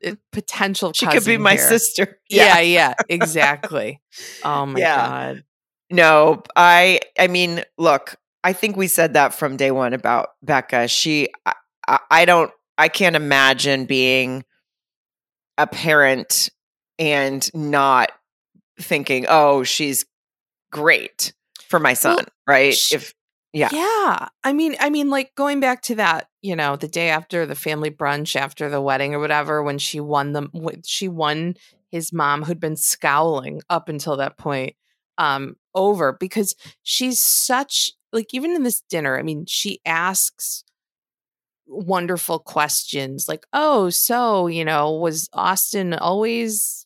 [0.01, 0.93] it, potential.
[0.95, 1.59] She could be my here.
[1.69, 2.19] sister.
[2.31, 4.01] Yeah, yeah, exactly.
[4.45, 5.09] Oh my Yeah.
[5.09, 5.45] god.
[5.91, 10.87] No, I I mean, look, I think we said that from day one about Becca.
[10.87, 14.45] She I, I don't I can't imagine being
[15.59, 16.51] a parent
[17.01, 18.13] and not
[18.81, 20.05] thinking, "Oh, she's
[20.71, 21.33] great
[21.69, 22.75] for my son." Well, right?
[22.75, 23.15] sh- if
[23.53, 23.69] yeah.
[23.73, 24.29] Yeah.
[24.45, 27.55] I mean, I mean, like going back to that, you know, the day after the
[27.55, 30.49] family brunch, after the wedding or whatever, when she won the,
[30.87, 31.55] she won
[31.91, 34.77] his mom, who'd been scowling up until that point,
[35.19, 39.19] um, over because she's such like even in this dinner.
[39.19, 40.65] I mean, she asks
[41.67, 46.80] wonderful questions like, "Oh, so you know, was Austin always?"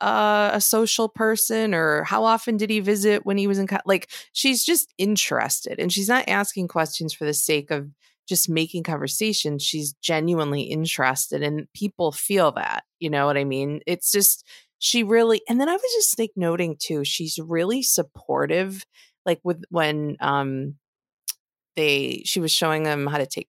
[0.00, 3.78] Uh, a social person or how often did he visit when he was in co-?
[3.84, 7.88] like she's just interested and she's not asking questions for the sake of
[8.28, 13.80] just making conversation she's genuinely interested and people feel that you know what i mean
[13.86, 14.46] it's just
[14.78, 18.84] she really and then i was just like noting too she's really supportive
[19.24, 20.74] like with when um
[21.76, 23.48] they she was showing them how to take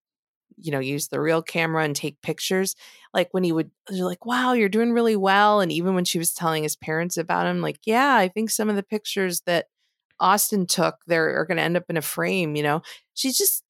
[0.62, 2.76] you know use the real camera and take pictures
[3.14, 6.34] like when he would like wow you're doing really well and even when she was
[6.34, 9.68] telling his parents about him like yeah i think some of the pictures that
[10.20, 12.82] austin took there are going to end up in a frame you know?
[13.14, 13.64] She's just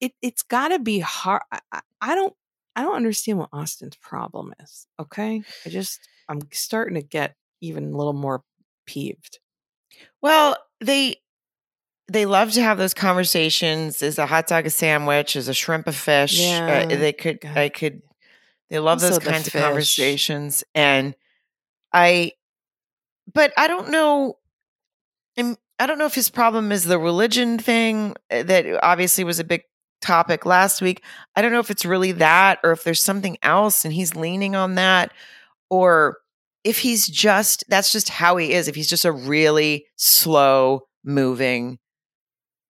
[0.00, 2.34] it, it's got to be hard I, I don't
[2.74, 5.42] i don't understand what austin's problem is okay?
[5.64, 8.42] I just i'm starting to get even a little more
[8.86, 9.40] peeved.
[10.22, 11.16] Well, they
[12.08, 14.02] they love to have those conversations.
[14.02, 15.36] Is a hot dog a sandwich?
[15.36, 16.38] Is a shrimp a fish?
[16.40, 16.86] Yeah.
[16.90, 17.40] Uh, they could.
[17.40, 17.56] God.
[17.56, 18.02] I could.
[18.70, 21.14] They love those Also the kinds of conversations, and
[21.92, 22.32] I.
[23.32, 24.38] But I don't know.
[25.36, 29.40] I'm, I don't know if his problem is the religion thing uh, that obviously was
[29.40, 29.62] a big
[30.00, 31.02] topic last week.
[31.34, 34.54] I don't know if it's really that, or if there's something else, and he's leaning
[34.54, 35.12] on that,
[35.70, 36.18] or
[36.62, 38.68] if he's just that's just how he is.
[38.68, 41.78] If he's just a really slow moving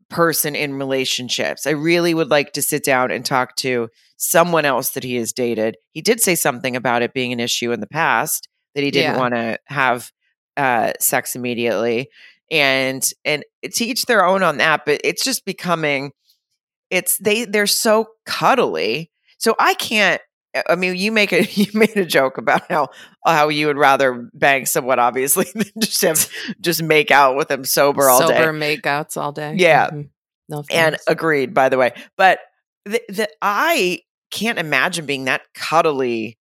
[0.08, 1.66] person in relationships.
[1.66, 5.32] I really would like to sit down and talk to someone else that he has
[5.32, 5.76] dated.
[5.90, 9.14] He did say something about it being an issue in the past that he didn't
[9.14, 9.18] Yeah.
[9.18, 10.10] want to have
[10.56, 12.08] uh, sex immediately,
[12.50, 14.84] and and to each their own on that.
[14.86, 16.12] But it's just becoming
[16.90, 19.10] it's they they're so cuddly.
[19.38, 20.22] So I can't.
[20.68, 22.88] I mean, you make a you made a joke about how
[23.24, 26.28] how you would rather bang someone, obviously, than just have
[26.60, 28.36] just make out with them sober all day.
[28.38, 29.90] sober makeouts all day Yeah.
[29.90, 30.08] Mhm.
[30.48, 31.92] no And agreed, by the way.
[32.16, 32.40] But
[32.84, 36.38] the, the I can't imagine being that cuddly.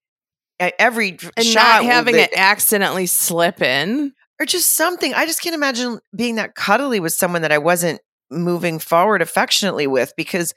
[0.59, 4.13] Every and shot not having it accidentally slip in.
[4.39, 5.13] or just something.
[5.13, 7.99] I just can't imagine being that cuddly with someone that I wasn't
[8.31, 10.53] moving forward affectionately with because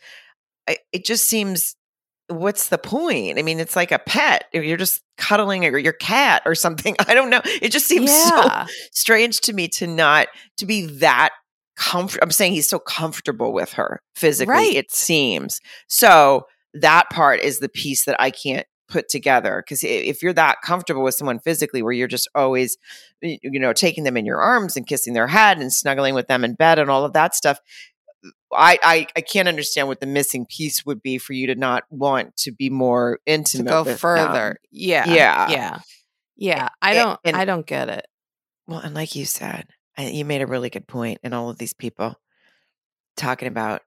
[0.69, 1.75] I, it just seems.
[2.29, 3.39] What's the point?
[3.39, 4.45] I mean, it's like a pet.
[4.53, 6.95] You're just cuddling your, your cat or something.
[7.09, 7.41] I don't know.
[7.45, 11.31] It just seems so strange to me to not to be that
[11.77, 14.75] comfort I'm saying he's so comfortable with her physically Right.
[14.75, 15.61] it seems.
[15.87, 20.57] So that part is the piece that I can't put together because if you're that
[20.63, 22.79] comfortable with someone physically where you're just always
[23.21, 26.43] you know taking them in your arms and kissing their head and snuggling with them
[26.43, 27.61] in bed and all of that stuff
[28.53, 31.85] I, I I can't understand what the missing piece would be for you to not
[31.91, 33.97] want to be more To intimate go with them.
[33.99, 34.59] further.
[34.71, 35.09] Yeah.
[35.09, 35.51] Yeah.
[35.51, 35.79] Yeah.
[36.37, 36.69] Yeah.
[36.81, 38.07] I don't and- I don't get it.
[38.67, 41.59] Well, and like you said, I, you made a really good point in all of
[41.59, 42.17] these people
[43.17, 43.83] talking about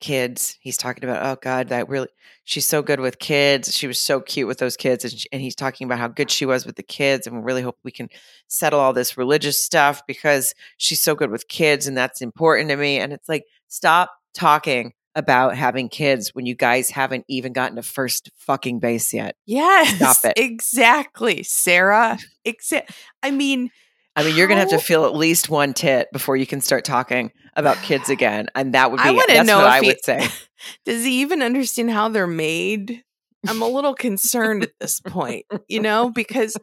[0.00, 0.58] kids.
[0.60, 2.08] He's talking about, oh God, that really,
[2.44, 3.74] she's so good with kids.
[3.74, 5.04] She was so cute with those kids.
[5.04, 7.26] And, she, and he's talking about how good she was with the kids.
[7.26, 8.08] And we really hope we can
[8.46, 12.76] settle all this religious stuff because she's so good with kids and that's important to
[12.76, 12.98] me.
[12.98, 17.82] And it's like, stop talking about having kids when you guys haven't even gotten to
[17.82, 19.34] first fucking base yet.
[19.46, 19.96] Yes.
[19.96, 20.34] Stop it.
[20.36, 21.42] Exactly.
[21.42, 22.18] Sarah.
[22.46, 22.88] Exa-
[23.22, 23.70] I mean,
[24.14, 26.60] I mean, you're going to have to feel at least one tit before you can
[26.60, 28.48] start talking about kids again.
[28.54, 30.26] And that would be, I that's know what I he- would say.
[30.84, 33.02] does he even understand how they're made?
[33.48, 36.56] I'm a little concerned at this point, you know, because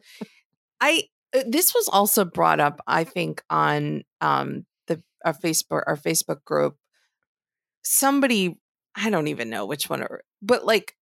[0.80, 1.04] I
[1.34, 6.44] uh, this was also brought up, I think, on um the our Facebook our Facebook
[6.44, 6.76] group.
[7.84, 8.58] Somebody,
[8.96, 10.94] I don't even know which one, or, but like,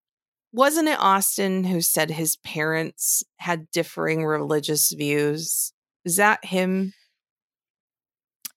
[0.52, 5.72] wasn't it Austin who said his parents had differing religious views?
[6.04, 6.92] Is that him?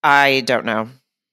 [0.04, 0.90] I don't know.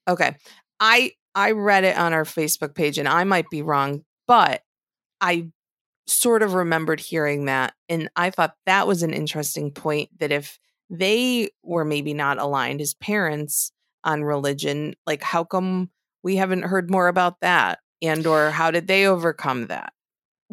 [0.07, 0.35] Okay.
[0.79, 4.61] I I read it on our Facebook page and I might be wrong, but
[5.19, 5.49] I
[6.07, 10.59] sort of remembered hearing that and I thought that was an interesting point that if
[10.89, 13.71] they were maybe not aligned as parents
[14.03, 15.89] on religion, like how come
[16.23, 17.79] we haven't heard more about that?
[18.01, 19.93] and or how did they overcome that?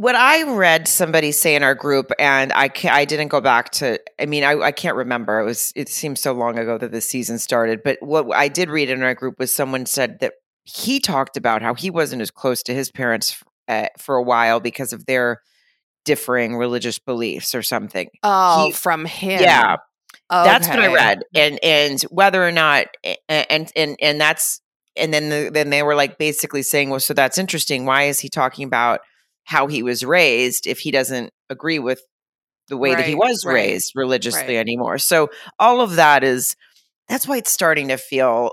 [0.01, 3.71] what I read somebody say in our group, and I can I didn't go back
[3.73, 4.01] to.
[4.19, 5.41] I mean, I, I can't remember.
[5.41, 7.83] It was it seems so long ago that the season started.
[7.85, 11.61] But what I did read in our group was someone said that he talked about
[11.61, 15.43] how he wasn't as close to his parents uh, for a while because of their
[16.07, 18.09] differing religious beliefs or something.
[18.23, 19.43] Oh, He- from him.
[19.43, 19.77] Yeah,
[20.31, 22.87] that's what I read, and and whether or not,
[23.29, 24.63] and and and that's,
[25.01, 27.85] and then the, then they were like basically saying, well, so that's interesting.
[27.85, 29.01] Why is he talking about
[29.45, 32.03] how he was raised if he doesn't agree with
[32.69, 34.61] the way that he was right, raised religiously right.
[34.61, 34.99] anymore?
[34.99, 36.57] So all of that is
[37.09, 38.53] that's why it's starting to feel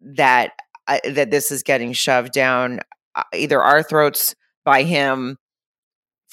[0.00, 0.52] that
[0.86, 2.80] uh, that this is getting shoved down
[3.14, 5.36] uh, either our throats by him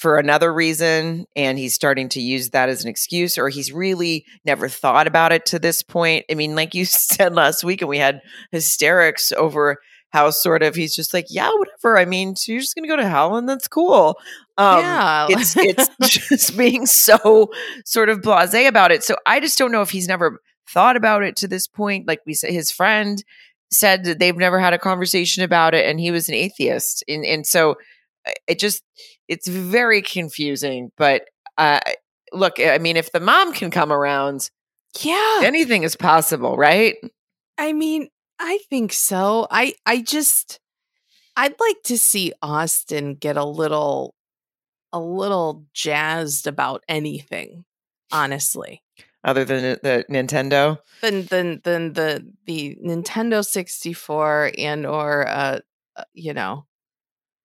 [0.02, 4.26] for another reason and he's starting to use that as an excuse or he's really
[4.44, 6.24] never thought about it to this point.
[6.28, 9.78] I mean like you said last week and we had hysterics over
[10.10, 12.96] how sort of he's just like yeah whatever i mean so you're just gonna go
[12.96, 14.18] to hell and that's cool.
[14.58, 15.26] Um yeah.
[15.30, 15.88] it's it's
[16.28, 17.48] just being so
[17.84, 19.04] sort of blasé about it.
[19.04, 22.08] So i just don't know if he's never thought about it to this point.
[22.08, 23.22] Like we said his friend
[23.70, 27.24] said that they've never had a conversation about it and he was an atheist and
[27.24, 27.76] and so
[28.46, 28.82] it just
[29.28, 31.22] it's very confusing but
[31.58, 31.80] uh
[32.32, 34.50] look i mean if the mom can come around
[35.00, 35.40] yeah.
[35.42, 36.96] anything is possible right
[37.58, 38.08] I mean,
[38.38, 39.46] I think so.
[39.50, 40.58] I I just
[41.36, 44.14] I'd like to see Austin get a little
[44.92, 47.64] a little jazzed about anything,
[48.10, 48.82] honestly.
[49.24, 55.60] other than the- nintendo Than than than the the Nintendo 64 and or uh,
[55.96, 56.66] uh you know,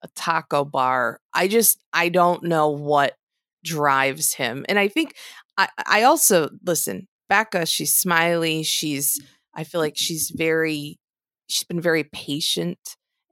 [0.04, 1.20] a taco bar.
[1.34, 3.16] I just I don't know what
[3.64, 4.66] drives him.
[4.70, 5.16] And I think
[5.58, 9.20] I I also listen, Becca, she's smiley, she's
[9.54, 11.00] I feel like she's very
[11.48, 12.80] she's been very patient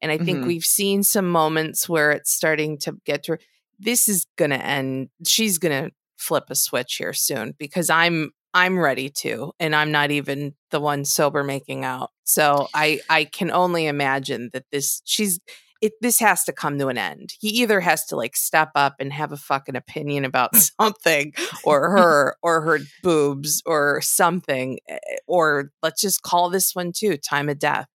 [0.01, 0.47] and I think Mhm.
[0.47, 3.39] we've seen some moments where it's starting to get to her.
[3.79, 8.31] This is going to end she's going to flip a switch here soon because I'm
[8.53, 12.11] I'm ready to and I'm not even the one sober making out.
[12.23, 15.39] So I I can only imagine that this she's
[15.85, 17.33] it this has to come to an end.
[17.39, 21.33] He either has to like step up and have a fucking opinion about something
[21.63, 27.17] or her or her boobs or something eh, or let's just call this one too
[27.17, 27.87] time of death.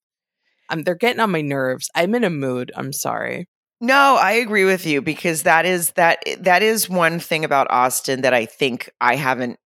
[0.68, 1.90] Um, they're getting on my nerves.
[1.96, 2.70] I'm in a mood.
[2.76, 3.48] I'm sorry.
[3.80, 8.20] No, I agree with you because that is that that is one thing about Austin
[8.22, 9.58] that I think I haven't.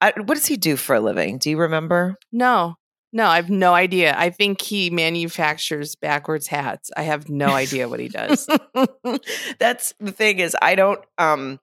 [0.00, 1.38] I, what does he do for a living?
[1.38, 2.16] Do you remember?
[2.32, 2.74] No,
[3.12, 4.14] no, I have no idea.
[4.16, 6.90] I think he manufactures backwards hats.
[6.96, 8.48] I have no idea what he does.
[9.58, 11.00] That's the thing is I don't.
[11.18, 11.60] Um,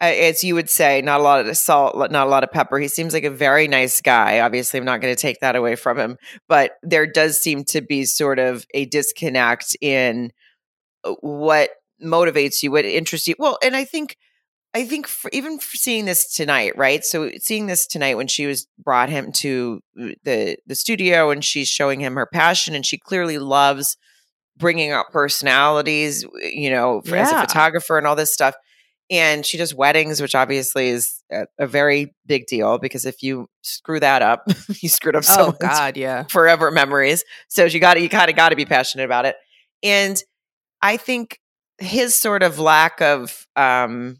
[0.00, 2.78] as you would say, not a lot of salt, not a lot of pepper.
[2.78, 4.40] He seems like a very nice guy.
[4.40, 7.80] Obviously, I'm not going to take that away from him, but there does seem to
[7.80, 10.32] be sort of a disconnect in
[11.04, 11.70] uh, what
[12.02, 13.34] motivates you, what interests you.
[13.38, 14.18] Well, and I think,
[14.76, 17.02] I think for, even for seeing this tonight, right?
[17.02, 21.42] So seeing this tonight when she was brought him to uh, the the studio and
[21.42, 23.96] she's showing him her passion, and she clearly loves
[24.58, 28.54] bringing out personalities, you know, for, as a photographer and all this stuff.
[29.08, 33.48] And she does weddings, which obviously is a, a very big deal because if you
[33.62, 34.44] screw that up,
[34.82, 36.24] you screwed up oh God, yeah.
[36.24, 37.24] forever memories.
[37.48, 39.36] So you got you kind of got to be passionate about it.
[39.82, 40.22] And
[40.82, 41.40] I think
[41.78, 44.18] his sort of lack of um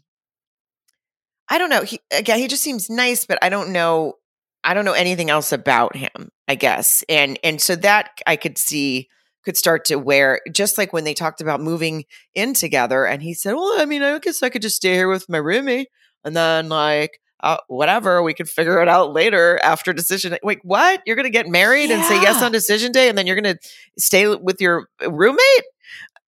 [1.49, 4.13] I don't know, he again he just seems nice, but I don't know
[4.63, 7.03] I don't know anything else about him, I guess.
[7.07, 9.09] And and so that I could see
[9.45, 12.03] could start to wear just like when they talked about moving
[12.35, 15.07] in together and he said, "Well, I mean, I guess I could just stay here
[15.07, 15.87] with my roommate,
[16.25, 20.37] and then like uh, whatever, we could figure it out later after decision.
[20.43, 21.01] Wait, what?
[21.05, 23.55] You're going to get married and say yes on decision day, and then you're going
[23.55, 25.63] to stay with your roommate?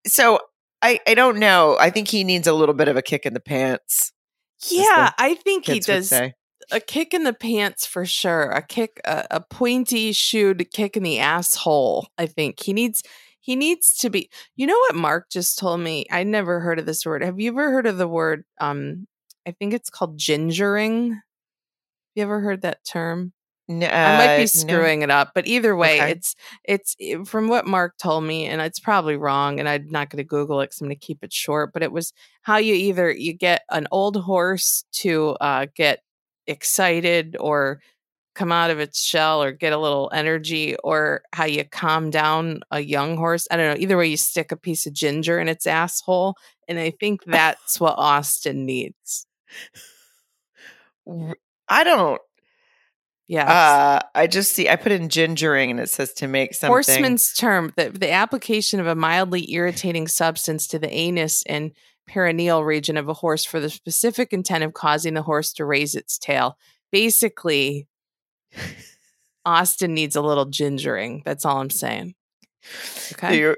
[0.06, 0.38] So
[0.82, 1.76] I, I don't know.
[1.80, 4.12] I think he needs a little bit of a kick in the pants.
[4.70, 6.12] Yeah, I think he does
[6.70, 8.50] a kick in the pants for sure.
[8.50, 12.09] A kick, a, a pointy shoed kick in the asshole.
[12.18, 13.02] I think he needs.
[13.40, 14.28] He needs to be.
[14.56, 16.04] You know what Mark just told me?
[16.11, 17.22] I never heard of this word.
[17.22, 18.44] Have you ever heard of the word?
[18.61, 19.06] Um,
[19.46, 21.20] I think it's called gingering.
[22.14, 23.32] You ever heard that term?
[23.68, 24.46] N- I might uh, be no.
[24.46, 26.10] screwing it up, but either way, Okay.
[26.12, 30.08] it's it's it- from what Mark told me, and it's probably wrong, and I'm not
[30.10, 31.72] going to Google it because I'm going to keep it short.
[31.72, 32.12] But it was
[32.42, 36.02] how you either you get an old horse to uh, get
[36.46, 37.80] excited or
[38.34, 42.60] come out of its shell or get a little energy, or how you calm down
[42.70, 43.46] a young horse.
[43.50, 43.82] I don't know.
[43.82, 46.36] Either way, you stick a piece of ginger in its asshole,
[46.68, 49.26] and I think that's what Austin needs.
[51.68, 52.20] I don't.
[53.29, 53.45] Yeah.
[53.45, 56.72] Uh, I just see I put in gingering and it says to make something.
[56.72, 61.72] Horseman's term, the, the application of a mildly irritating substance to the anus and
[62.09, 65.95] perineal region of a horse for the specific intent of causing the horse to raise
[65.95, 66.57] its tail.
[66.91, 67.87] Basically,
[69.45, 71.22] Austin needs a little gingering.
[71.22, 72.14] That's all I'm saying.
[73.12, 73.55] Okay.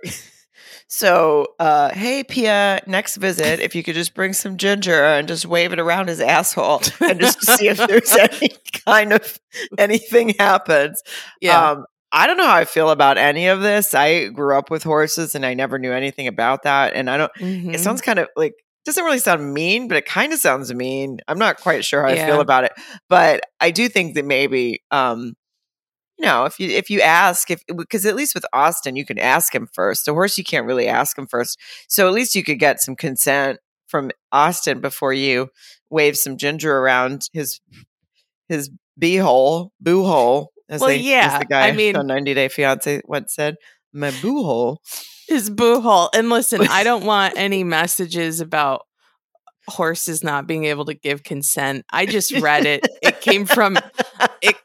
[0.93, 5.47] So, uh, hey, Pia, next visit, if you could just bring some ginger and just
[5.47, 8.51] wave it around his asshole and just see if there's any
[8.85, 9.39] kind of
[9.79, 11.01] anything happens.
[11.41, 11.71] Yeah.
[11.71, 13.95] Um, I don't know how I feel about any of this.
[13.95, 16.95] I grew up with horses and I never knew anything about that.
[16.95, 17.73] And I don't, Mhm.
[17.73, 21.21] it sounds kind of like, doesn't really sound mean, but it kind of sounds mean.
[21.29, 22.73] I'm not quite sure how I feel about it,
[23.09, 25.35] but I do think that maybe, um,
[26.21, 29.19] you know, if you if you ask if because at least with Austin you can
[29.19, 30.05] ask him first.
[30.05, 31.59] The horse you can't really ask him first,
[31.89, 33.59] so at least you could get some consent
[33.89, 35.49] from Austin before you
[35.89, 37.61] wave some ginger around his
[38.49, 40.53] his beehole, boo hole.
[40.69, 43.57] As Well, they, as yeah, the guy I mean- on 90 Day Fiance once said,
[43.93, 44.81] "My boo hole."
[45.27, 46.11] his boo hole.
[46.13, 48.83] And listen, I don't want any messages about
[49.69, 51.85] horses not being able to give consent.
[51.91, 52.87] I just read it.
[53.03, 53.79] It came from
[54.43, 54.57] it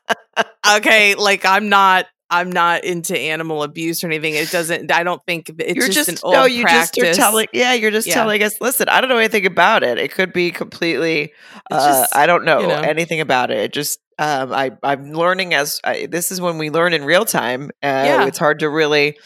[0.78, 4.34] okay, like I'm not I'm not into animal abuse or anything.
[4.34, 7.04] It doesn't I don't think it's you're just, just, an old no, you practice.
[7.04, 7.48] just are telling.
[7.54, 8.16] Yeah, you're just Yeah.
[8.16, 8.60] telling us.
[8.60, 9.98] Listen, I don't know anything about it.
[9.98, 11.34] It could be completely.
[11.70, 12.82] Uh, just, I don't know, you know.
[12.82, 13.58] anything about it.
[13.58, 14.00] It just.
[14.18, 17.66] Um, I I'm learning as I, this is when we learn in real time.
[17.84, 18.26] Uh, Yeah.
[18.26, 19.18] It's hard to really,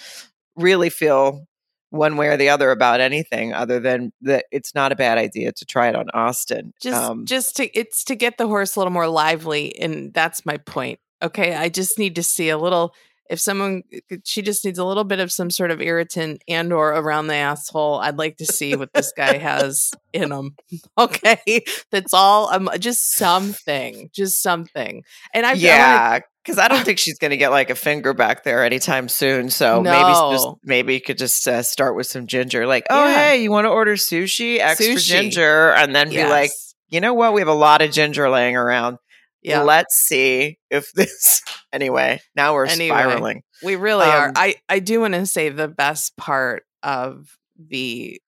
[0.56, 1.46] really feel
[1.90, 5.52] one way or the other about anything other than that it's not a bad idea
[5.52, 6.74] to try it on Austin.
[6.82, 10.46] just um, just to it's to get the horse a little more lively and that's
[10.46, 12.94] my point okay i just need to see a little
[13.30, 13.84] if someone
[14.24, 17.36] she just needs a little bit of some sort of irritant and or around the
[17.36, 20.56] asshole i'd like to see what this guy has in him
[20.98, 25.04] okay that's all um just something just something
[25.34, 28.44] and i yeah, because I don't think she's going to get like a finger back
[28.44, 29.50] there anytime soon.
[29.50, 32.66] So maybe just maybe you could just uh, start with some ginger.
[32.66, 33.14] Like, oh Yeah.
[33.14, 35.08] hey, you want to order sushi, extra Sushi.
[35.08, 36.52] ginger, and then be like,
[36.90, 37.34] you know what?
[37.34, 38.98] We have a lot of ginger laying around.
[39.42, 41.42] Yeah Let's see if this.
[41.74, 42.98] anyway, now we're Anyway.
[42.98, 43.44] spiraling.
[43.64, 44.28] We really are.
[44.28, 48.22] Um, I I do want to say the best part of the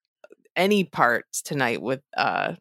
[0.56, 2.54] any parts tonight with uh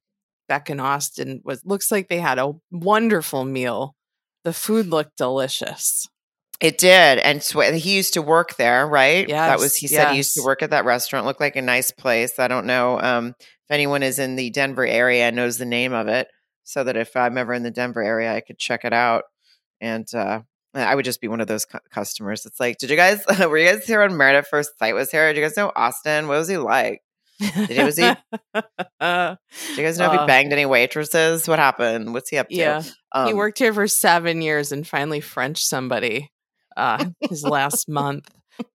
[0.49, 3.95] Becca and Austin was looks like they had a wonderful meal.
[4.45, 6.09] The food looked delicious.
[6.61, 7.43] It did, and
[7.75, 9.27] he used to work there, right?
[9.27, 9.77] yeah that was.
[9.77, 11.25] He said he used to work at that restaurant.
[11.25, 12.39] Looked like a nice place.
[12.39, 15.95] I don't know um, if anyone is in the Denver area and knows the name
[15.95, 16.29] of it,
[16.71, 19.25] so that if I'm ever in the Denver area, I could check it out.
[19.81, 20.41] And uh,
[20.75, 22.47] I would just be one of those cu- customers.
[22.47, 25.11] It's like, did you guys were you guys here when Married at First Sight was
[25.11, 25.33] here?
[25.33, 26.29] Did you guys know Austin?
[26.29, 27.03] What was he like?
[27.41, 28.13] Did he- was he-
[29.01, 29.37] Uh,
[29.75, 31.49] Do you guys know if Uh, he banged any waitresses?
[31.49, 32.13] What happened?
[32.13, 32.55] What's he up to?
[32.55, 36.31] yeah, Um, he worked here for seven years and finally French somebody
[36.77, 38.31] uh, his last month.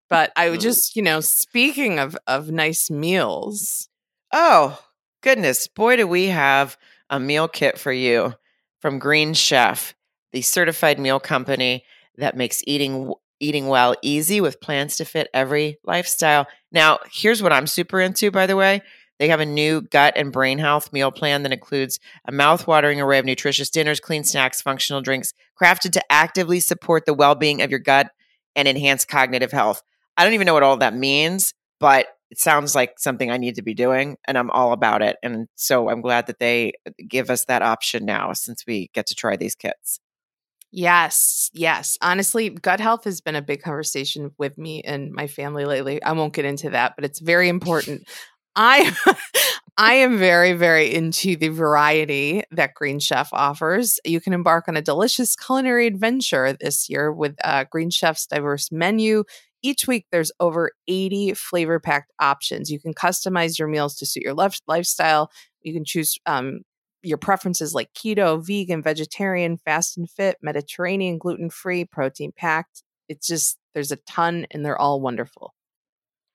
[0.09, 3.87] But I would just, you know, speaking of of nice meals,
[4.33, 4.79] Oh,
[5.21, 5.67] goodness.
[5.67, 6.75] Boy, do we have
[7.09, 8.33] a meal kit for you
[8.79, 9.95] from Green Chef,
[10.31, 11.83] the certified meal company
[12.17, 16.47] that makes eating eating well easy with plans to fit every lifestyle.
[16.71, 18.81] Now, here's what I'm super into, by the way.
[19.19, 23.19] They have a new gut and brain health meal plan that includes a mouth-watering array
[23.19, 27.79] of nutritious dinners, clean snacks, functional drinks, crafted to actively support the well-being of your
[27.79, 28.11] gut
[28.55, 29.83] and enhance cognitive health.
[30.17, 33.55] I don't even know what all that means, but it sounds like something I need
[33.55, 35.15] to be doing, and I'm all about it.
[35.23, 36.73] And so I'm glad that they
[37.07, 40.01] give us that option now since we get to try these kits.
[40.69, 41.97] Yes, yes.
[42.01, 46.03] Honestly, gut health has been a big conversation with me and my family lately.
[46.03, 48.05] I won't get into that, but it's very important.
[48.57, 48.93] I
[49.77, 53.97] I am very very into the variety that Green Chef offers.
[54.03, 58.73] You can embark on a delicious culinary adventure this year with uh, Green Chef's diverse
[58.73, 59.23] menu.
[59.61, 62.69] Each week, there's over 80 flavor packed options.
[62.69, 65.31] You can customize your meals to suit your lif- lifestyle.
[65.61, 66.61] You can choose um,
[67.01, 72.83] your preferences like keto, vegan, vegetarian, fast and fit, Mediterranean, gluten free, protein packed.
[73.09, 75.53] It's just, there's a ton and they're all wonderful.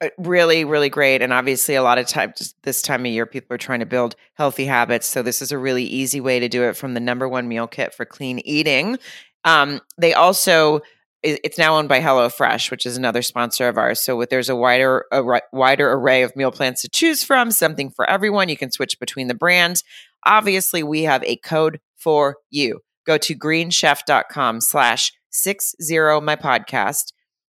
[0.01, 1.23] Uh, Really, really great.
[1.23, 4.17] And obviously, a lot of times this time of year, people are trying to build
[4.35, 5.07] healthy habits.
[5.07, 7.67] So, this is a really easy way to do it from the number one meal
[7.67, 8.99] kit for clean eating.
[9.45, 10.81] Um, they also,
[11.23, 14.01] it's now owned by HelloFresh, which is another sponsor of ours.
[14.01, 18.09] So, there's a wider, a wider array of meal plans to choose from, something for
[18.09, 18.49] everyone.
[18.49, 19.85] You can switch between the brands.
[20.25, 22.81] Obviously, we have a code for you.
[23.07, 27.13] Go to greenchef.com slash 60 my podcast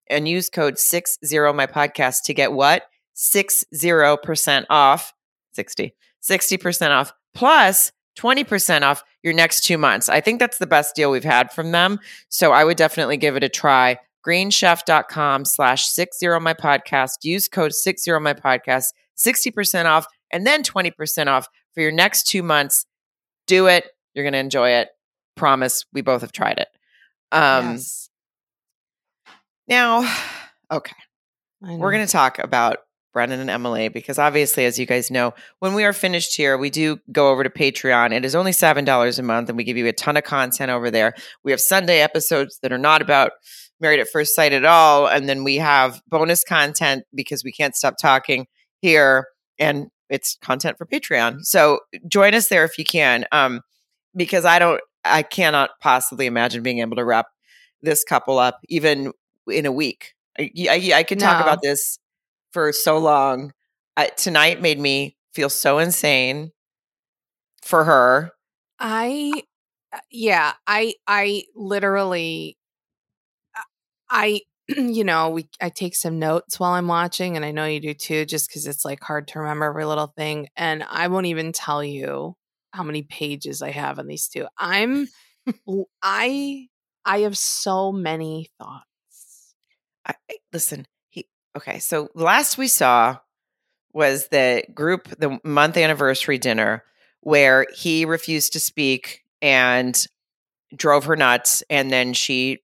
[0.09, 2.84] and use code 60 my podcast to get what
[3.16, 5.13] 60% off
[5.53, 10.09] 60 60% off plus 20% off your next two months.
[10.09, 11.99] I think that's the best deal we've had from them.
[12.30, 13.97] So I would definitely give it a try.
[14.26, 17.24] Greenchef.com slash six zero my podcast.
[17.24, 18.86] Use code six zero my podcast,
[19.18, 22.86] 60% off, and then 20% off for your next two months.
[23.47, 23.86] Do it.
[24.13, 24.89] You're going to enjoy it.
[25.36, 25.86] Promise.
[25.93, 26.68] We both have tried it.
[27.32, 28.09] Um, yes.
[29.68, 30.11] Now,
[30.72, 30.95] okay.
[31.61, 32.78] We're going to talk about
[33.16, 36.70] Brennan and Emily because obviously, as you guys know, when we are finished here, we
[36.70, 38.11] do go over to Patreon.
[38.11, 40.91] It is only $7 a month, and we give you a ton of content over
[40.91, 41.16] there.
[41.41, 43.32] We have Sunday episodes that are not about
[43.80, 45.07] Married at First Sight at all.
[45.07, 48.47] And then we have bonus content because we can't stop talking
[48.82, 51.45] here, and it's content for Patreon.
[51.45, 53.24] So join us there if you can.
[53.32, 53.61] Um,
[54.13, 57.28] because I don't, I cannot possibly imagine being able to wrap
[57.82, 59.13] this couple up even
[59.47, 60.13] in a week.
[60.38, 61.43] I, I, I could talk No.
[61.43, 61.97] about this
[62.56, 63.51] for so long.
[63.97, 66.51] I, tonight made me feel so insane
[67.62, 68.32] for her.
[68.80, 69.43] I
[69.93, 72.58] uh, yeah, I I literally
[73.58, 73.62] uh,
[74.10, 74.39] I
[74.70, 77.93] you know, we I take some notes while I'm watching and I know you do
[77.93, 81.51] too just cuz it's like hard to remember every little thing and I won't even
[81.51, 82.36] tell you
[82.72, 84.47] how many pages I have on these two.
[84.58, 85.10] I'm
[86.01, 86.68] I
[87.03, 89.56] I have so many thoughts.
[90.08, 90.14] I,
[90.53, 90.88] listen,
[91.56, 91.80] okay.
[91.80, 93.18] So last we saw
[93.93, 96.84] was the group, the month anniversary dinner,
[97.22, 100.06] where he refused to speak and
[100.76, 102.60] drove her nuts, and then she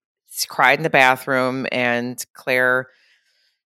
[0.47, 2.87] cried in the bathroom, and Claire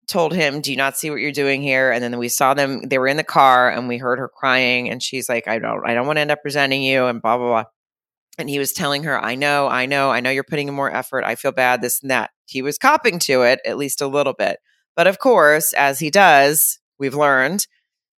[0.07, 2.81] told him, "Do you not see what you're doing here?" And then we saw them;
[2.87, 5.87] they were in the car, and we heard her crying, and she's like, "I don't,
[5.87, 7.63] I don't want to end up resenting you," and blah blah blah.
[8.37, 10.93] And he was telling her, I know, I know, I know you're putting in more
[10.93, 11.23] effort.
[11.23, 12.31] I feel bad, this and that.
[12.45, 14.57] He was copping to it, at least a little bit.
[14.95, 17.67] But of course, as he does, we've learned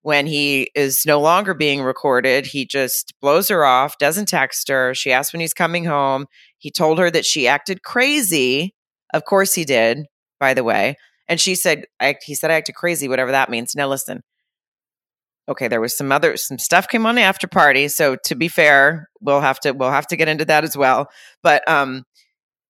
[0.02, 4.94] when he is no longer being recorded, he just blows her off, doesn't text her.
[4.94, 6.26] She asks when he's coming home.
[6.58, 8.76] He told her that she acted crazy.
[9.14, 10.06] Of course he did,
[10.42, 10.98] by the way.
[11.30, 13.76] And she said, I, he said I acted crazy, whatever that means.
[13.76, 14.24] Now listen,
[15.48, 18.48] okay there was some other some stuff came on the after party so to be
[18.48, 21.10] fair we'll have to we'll have to get into that as well
[21.42, 22.04] but um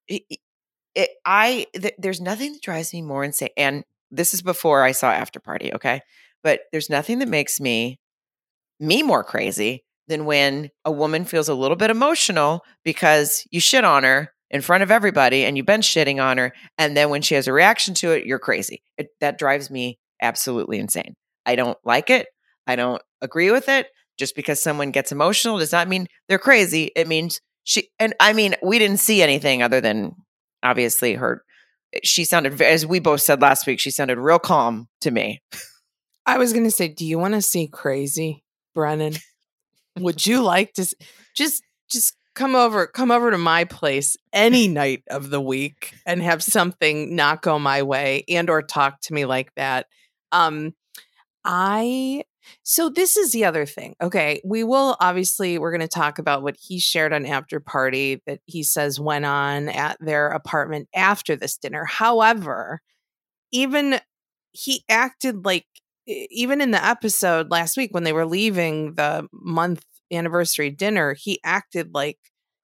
[0.08, 0.24] it,
[0.96, 3.84] it, i th- there's nothing that drives me more insane and
[4.16, 6.02] this is before i saw after party okay
[6.44, 8.00] but there's nothing that makes me
[8.80, 13.84] me more crazy than when a woman feels a little bit emotional because you shit
[13.84, 17.22] on her in front of everybody and you've been shitting on her and then when
[17.22, 21.56] she has a reaction to it you're crazy it, that drives me absolutely insane i
[21.56, 22.28] don't like it
[22.68, 23.88] I don't agree with it.
[24.18, 26.92] Just because someone gets emotional does not mean they're crazy.
[26.96, 30.14] It means she, and I mean, we didn't see anything other than
[30.62, 31.44] obviously her.
[32.04, 35.42] She sounded, as we both said last week, she sounded real calm to me.
[36.26, 39.16] I was going to say, do you want to see crazy, Brennan?
[40.00, 40.88] Would you like to
[41.36, 46.22] just just come over come over to my place any night of the week and
[46.24, 49.86] have something not go my way and or talk to me like that?
[50.32, 50.74] Um
[51.46, 52.24] I
[52.64, 53.96] so this is the other thing.
[54.02, 58.22] Okay, we will obviously we're going to talk about what he shared on after party
[58.28, 61.86] that he says went on at their apartment after this dinner.
[61.86, 62.82] However,
[63.52, 64.00] even
[64.52, 65.66] he acted like
[66.06, 71.40] even in the episode last week when they were leaving the month anniversary dinner, he
[71.44, 72.18] acted like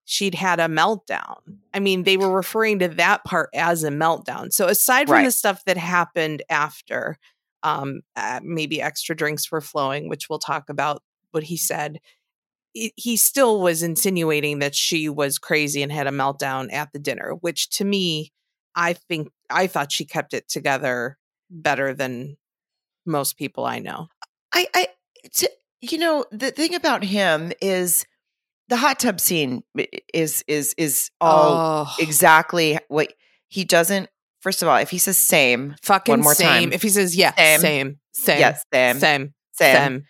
[0.05, 1.37] she'd had a meltdown.
[1.73, 4.51] I mean, they were referring to that part as a meltdown.
[4.51, 5.25] So aside from Right.
[5.25, 7.17] the stuff that happened after,
[7.63, 11.01] um, uh, maybe extra drinks were flowing, which we'll talk about
[11.31, 11.99] what he said.
[12.73, 16.99] He he still was insinuating that she was crazy and had a meltdown at the
[16.99, 18.31] dinner, which to me,
[18.75, 21.17] I think I thought she kept it together
[21.49, 22.37] better than
[23.05, 24.07] most people I know.
[24.53, 24.87] I, I,
[25.33, 25.47] t-
[25.81, 28.05] you know, the thing about him is
[28.67, 29.63] the hot tub scene
[30.13, 33.13] is, is, is all oh, exactly what
[33.47, 34.09] he doesn't.
[34.41, 36.47] First of all, if he says same, fucking more same.
[36.47, 36.73] time.
[36.73, 37.59] If he says yeah, Same.
[37.59, 40.03] same, same, yes, same, same, same, same.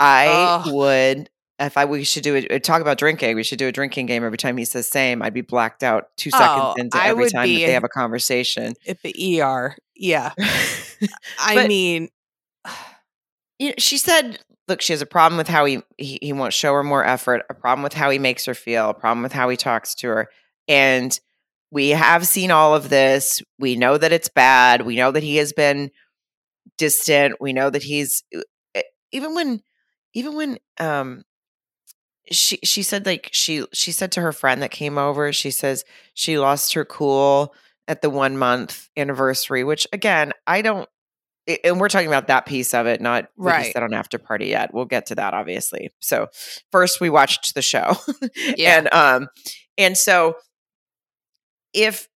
[0.00, 0.72] I Ugh.
[0.72, 3.34] would if I we should do a talk about drinking.
[3.36, 5.22] We should do a drinking game every time he says same.
[5.22, 7.88] I'd be blacked out two seconds Oh, into I every time that they have a
[7.88, 8.74] conversation.
[8.86, 10.32] At the ER, yeah.
[11.40, 12.08] I But- mean,
[13.58, 16.52] you know, she said, "Look, she has a problem with how he, he he won't
[16.52, 17.44] show her more effort.
[17.50, 18.90] A problem with how he makes her feel.
[18.90, 20.28] A problem with how he talks to her."
[20.68, 21.18] And
[21.70, 23.42] we have seen all of this.
[23.58, 24.86] We know that it's bad.
[24.86, 25.90] We know that he has been
[26.76, 27.36] distant.
[27.40, 28.22] We know that he's
[29.12, 29.62] even when
[30.14, 31.22] even when um
[32.30, 35.82] she she said like she she said to her friend that came over she says
[36.12, 37.54] she lost her cool
[37.86, 40.88] at the one month anniversary which again i don't
[41.64, 43.72] and we're talking about that piece of it, not Right.
[43.72, 44.74] said on after party yet.
[44.74, 45.88] We'll get to that, obviously.
[45.98, 46.26] So
[46.70, 47.96] first we watched the show.
[48.36, 48.76] Yeah.
[48.80, 49.28] and um
[49.78, 50.34] and so
[51.72, 52.08] if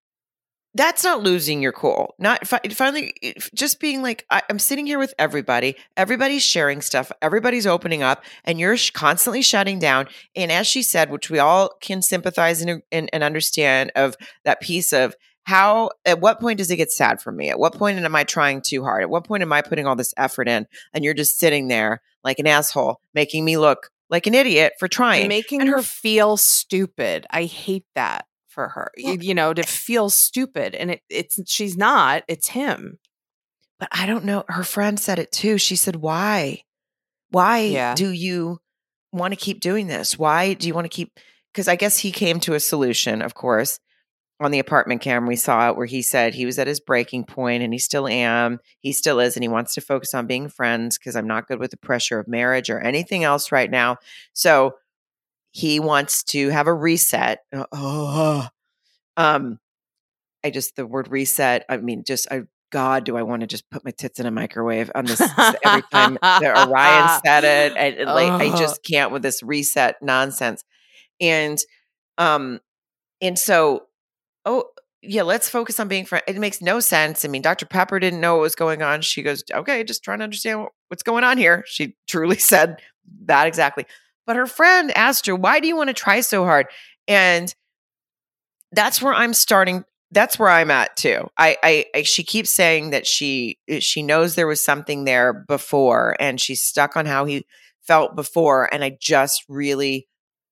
[0.75, 3.13] that's not losing your cool not fi- finally
[3.55, 8.25] just being like I, i'm sitting here with everybody everybody's sharing stuff everybody's opening up
[8.45, 10.09] and you're constantly shutting down.
[10.35, 14.61] And as she said which we all can sympathize and, and, and understand of that
[14.63, 17.51] piece of how at what point does it get sad for me?
[17.51, 19.03] At what point am i trying too hard?
[19.03, 22.01] At what point am i putting all this effort in and you're just sitting there
[22.25, 26.37] like an asshole making me look like an idiot for trying making And her- feel
[26.39, 27.27] stupid.
[27.29, 28.91] I hate that for her.
[28.97, 32.23] You- know, to eh feel stupid, and it, it's she's not.
[32.29, 32.99] It's him.
[33.81, 34.45] But I don't know.
[34.49, 35.59] Her friend said it too.
[35.59, 36.63] She said, Why?
[37.31, 37.95] Why Yeah.
[37.95, 38.59] do you
[39.13, 40.19] want to keep doing this?
[40.19, 41.19] Why do you want to keep?
[41.53, 43.79] Because I guess he came to a solution, of course,
[44.41, 45.27] on the apartment cam.
[45.27, 48.07] We saw it where he said he was at his breaking point and he still
[48.07, 48.61] am.
[48.81, 49.37] He still is.
[49.37, 52.19] And he wants to focus on being friends because I'm not good with the pressure
[52.21, 53.97] of marriage or anything else right now.
[54.33, 54.75] So
[55.53, 57.41] he wants to have a reset.
[57.73, 58.49] Oh,
[59.17, 59.59] um,
[60.43, 61.65] I just the word reset.
[61.69, 64.31] I mean, just I God, do I want to just put my tits in a
[64.31, 67.77] microwave on this every time that Orion said it?
[67.77, 70.65] And, and, like I just can't with this reset nonsense.
[71.21, 71.59] And
[72.19, 72.61] um,
[73.21, 73.85] and so
[74.47, 74.65] oh
[75.03, 76.25] yeah, let's focus on being friends.
[76.29, 77.25] It makes no sense.
[77.25, 77.67] I mean, Dr.
[77.67, 79.03] Pepper didn't know what was going on.
[79.03, 81.65] She goes, okay, just trying to understand what, what's going on here.
[81.67, 82.81] She truly said
[83.25, 83.85] that exactly.
[84.27, 86.67] But her friend asked her, why do you want to try so hard?
[87.09, 87.55] And
[88.71, 89.85] that's where I'm starting.
[90.11, 91.29] That's where I'm at too.
[91.37, 95.33] I, I, I she keeps saying that she eh, she knows there was something there
[95.33, 97.47] before, and she's stuck on how he
[97.81, 98.73] felt before.
[98.73, 100.07] And I just really,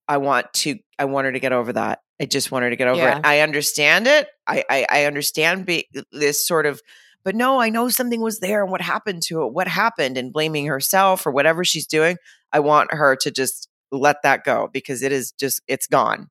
[0.08, 2.00] I want to, I want her to get over that.
[2.20, 3.18] I just want her to get over Yeah.
[3.18, 3.26] it.
[3.26, 4.28] I understand it.
[4.46, 6.82] I, I, I understand be, this sort of,
[7.24, 9.52] but no, I know something was there and what happened to it.
[9.52, 12.16] What happened and blaming herself or whatever she's doing.
[12.52, 16.28] I want her to just let that go because it is just, it's gone.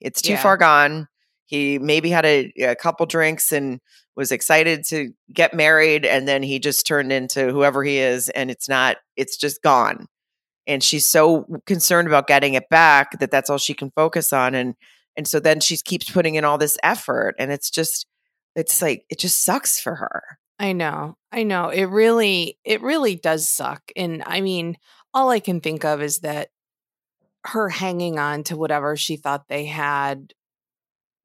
[0.00, 0.42] It's too Yeah.
[0.42, 1.08] far gone.
[1.46, 3.80] He maybe had a, a couple drinks and
[4.16, 6.06] was excited to get married.
[6.06, 8.28] And then he just turned into whoever he is.
[8.30, 10.06] And it's not, it's just gone.
[10.66, 14.54] And she's so concerned about getting it back that that's all she can focus on.
[14.54, 14.74] And,
[15.16, 17.34] and so then she keeps putting in all this effort.
[17.38, 18.06] And it's just,
[18.60, 20.38] it's like, it just sucks for her.
[20.60, 21.16] I know.
[21.32, 21.70] I know.
[21.70, 23.82] It really it really does suck.
[23.96, 24.76] And I mean,
[25.14, 26.50] all I can think of is that
[27.46, 30.34] her hanging on to whatever she thought they had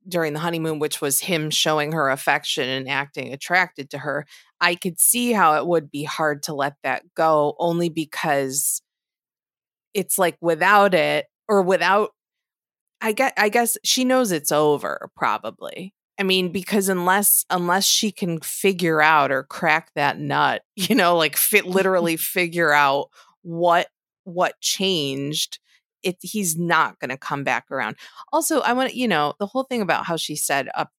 [0.07, 4.25] during the honeymoon, which was him showing her affection and acting attracted to her.
[4.61, 8.81] I could see how it would be hard to let that go only because
[9.93, 12.11] it's like without it or without
[13.01, 15.93] I guess I guess she knows it's over probably.
[16.19, 21.17] I mean because unless unless she can figure out or crack that nut, you know,
[21.17, 23.09] like fit literally figure out
[23.41, 23.87] what
[24.23, 25.59] what changed,
[26.03, 27.95] it he's not going to come back around.
[28.31, 30.89] Also, I want you know, the whole thing about how she said up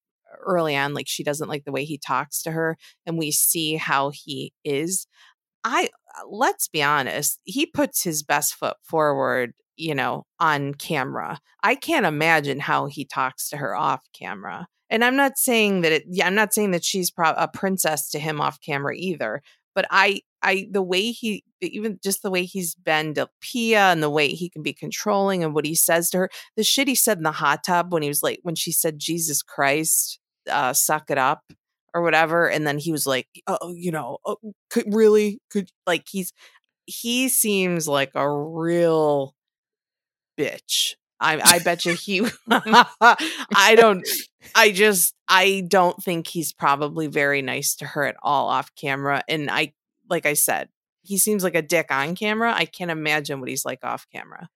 [0.44, 3.76] early on like she doesn't like the way he talks to her and we see
[3.76, 5.06] how he is.
[5.64, 11.40] I uh, let's be honest, he puts his best foot forward, you know, on camera.
[11.62, 14.68] I can't imagine how he talks to her off camera.
[14.90, 18.10] And I'm not saying that it yeah, I'm not saying that she's pro- a princess
[18.10, 19.42] to him off camera either,
[19.74, 24.02] but I I the way he even just the way he's been to Pia and
[24.02, 26.94] the way he can be controlling and what he says to her, the shit he
[26.94, 30.20] said in the hot tub when he was like when she said Jesus Christ,
[30.50, 31.42] uh suck it up
[31.94, 34.36] or whatever and then he was like oh you know oh,
[34.70, 35.40] could really?
[35.50, 36.32] Could like he's
[36.86, 39.34] he seems like a real
[40.38, 44.06] bitch i i bet you he i don't
[44.54, 49.22] i just i don't think he's probably very nice to her at all off camera
[49.28, 49.72] and i
[50.08, 50.68] like i said
[51.02, 54.48] he seems like a dick on camera i can't imagine what he's like off camera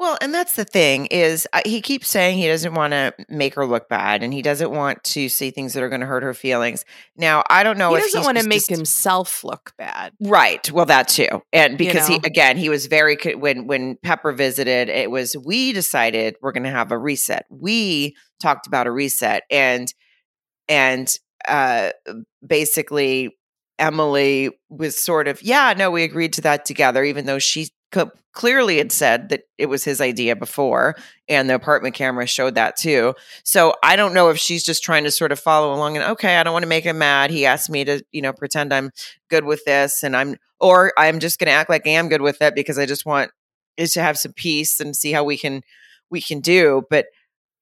[0.00, 3.54] Well, and that's the thing is uh, he keeps saying he doesn't want to make
[3.56, 6.22] her look bad and he doesn't want to say things that are going to hurt
[6.22, 6.86] her feelings.
[7.18, 10.72] Now, I don't know he doesn't want to make just- himself look bad Right.
[10.72, 11.42] Well, that too.
[11.52, 12.20] And because he know?
[12.24, 16.70] again, he was very when when Pepper visited, it was we decided we're going to
[16.70, 17.44] have a reset.
[17.50, 19.92] We talked about a reset and
[20.66, 21.14] and
[21.46, 21.90] uh
[22.46, 23.36] basically
[23.78, 28.10] Emily was sort of, yeah, no, we agreed to that together even though she co-
[28.32, 30.94] clearly had said that it was his idea before
[31.28, 33.14] and the apartment camera showed that too.
[33.44, 36.36] So I don't know if she's just trying to sort of follow along and okay,
[36.36, 37.30] I don't want to make him mad.
[37.30, 38.90] He asked me to, you know, pretend I'm
[39.28, 42.22] good with this and I'm or I'm just going to act like I am good
[42.22, 43.30] with it because I just want
[43.76, 45.62] is to have some peace and see how we can
[46.10, 47.06] we can do, but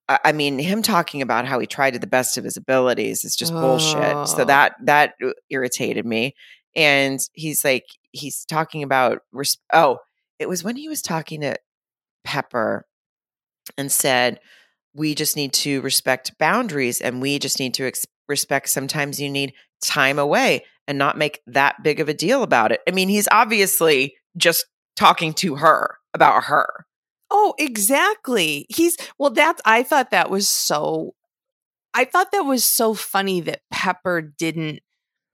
[0.09, 3.25] I I mean, him talking about how he tried to the best of his abilities
[3.25, 4.29] is just bullshit.
[4.29, 4.45] So Oh.
[4.45, 6.35] that that uh, irritated me.
[6.77, 9.99] and he's like he's talking about res- oh
[10.39, 11.57] it was when he was talking to
[12.25, 12.87] pepper
[13.77, 14.41] and said
[14.95, 19.29] we just need to respect boundaries and we just need to ex- respect sometimes you
[19.29, 23.09] need time away and not make that big of a deal about it i mean
[23.09, 24.67] he's obviously just
[24.97, 26.87] talking to her about her
[27.31, 28.67] Oh, exactly.
[28.69, 31.15] He's well that's I thought that was so
[31.95, 34.81] I thought that was so funny that Pepper didn't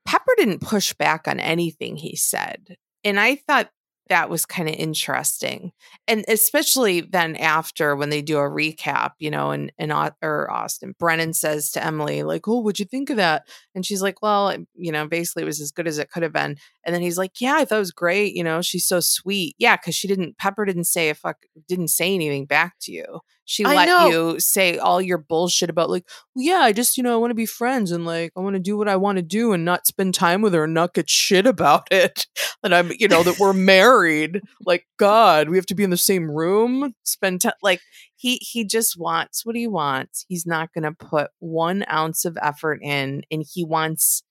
[0.05, 2.77] Pepper didn't push back on anything he said.
[3.05, 3.71] And I thought
[4.09, 5.73] that was kind of interesting.
[6.07, 10.95] And especially then after when they do a recap, you know, and, and, or Austin,
[10.99, 13.49] Brennan says to Emily, like, oh, what'd you think of that?
[13.75, 16.33] And she's like, well, you know, basically it was as good as it could have
[16.33, 16.57] been.
[16.85, 18.35] And then he's like, yeah, I thought it was great.
[18.35, 19.57] You know, she's so sweet.
[19.59, 19.77] Yeah.
[19.77, 23.21] Cause she didn't, Pepper didn't say a fuck, didn't say anything back to you.
[23.47, 24.09] She I let know.
[24.09, 27.31] you say all your bullshit about like, well, yeah, I just, you know, I want
[27.31, 29.65] to be friends and like I want to do what I want to do and
[29.65, 32.27] not spend time with her and not get shit about it.
[32.63, 34.41] And I'm, you know, that we're married.
[34.65, 37.81] Like, God, we have to be in the same room, spend time like
[38.17, 40.25] he he just wants what he wants.
[40.29, 44.23] He's not gonna put one ounce of effort in and he wants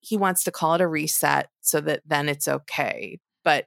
[0.00, 3.18] he wants to call it a reset so that then it's okay.
[3.44, 3.66] But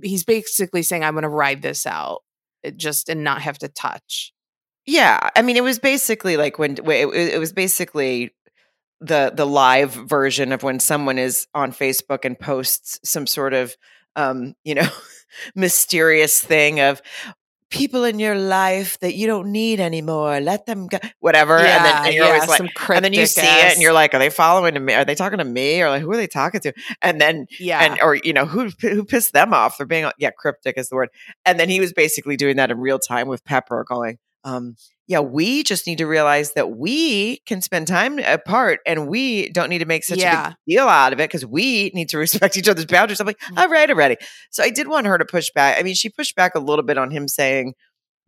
[0.00, 2.20] he's basically saying, I'm gonna ride this out
[2.76, 4.32] just and not have to touch.
[4.86, 8.34] Yeah, I mean, it was basically like when it, was basically
[9.00, 13.76] the the live version of when someone is on Facebook and posts some sort of
[14.16, 14.88] um, you know
[15.54, 17.00] mysterious thing of
[17.70, 20.40] people in your life that you don't need anymore.
[20.40, 21.58] Let them go, whatever.
[21.58, 23.72] Yeah, and then and you're yeah, always like, some and then you see cryptic it,
[23.74, 24.94] and you're like, are they following to me?
[24.94, 26.72] Are they talking to me, or like who are they talking to?
[27.02, 27.82] And then yeah.
[27.82, 30.96] and or you know who who pissed them off they're being yeah cryptic is the
[30.96, 31.10] word
[31.44, 34.74] and then he was basically doing that in real time with pepper going um
[35.06, 39.68] yeah we just need to realize that we can spend time apart and we don't
[39.68, 42.56] need to make such a big deal out of it because we need to respect
[42.56, 43.58] each other's boundaries i'm like Mm.
[43.58, 44.16] all right already
[44.50, 46.84] so i did want her to push back i mean she pushed back a little
[46.84, 47.74] bit on him saying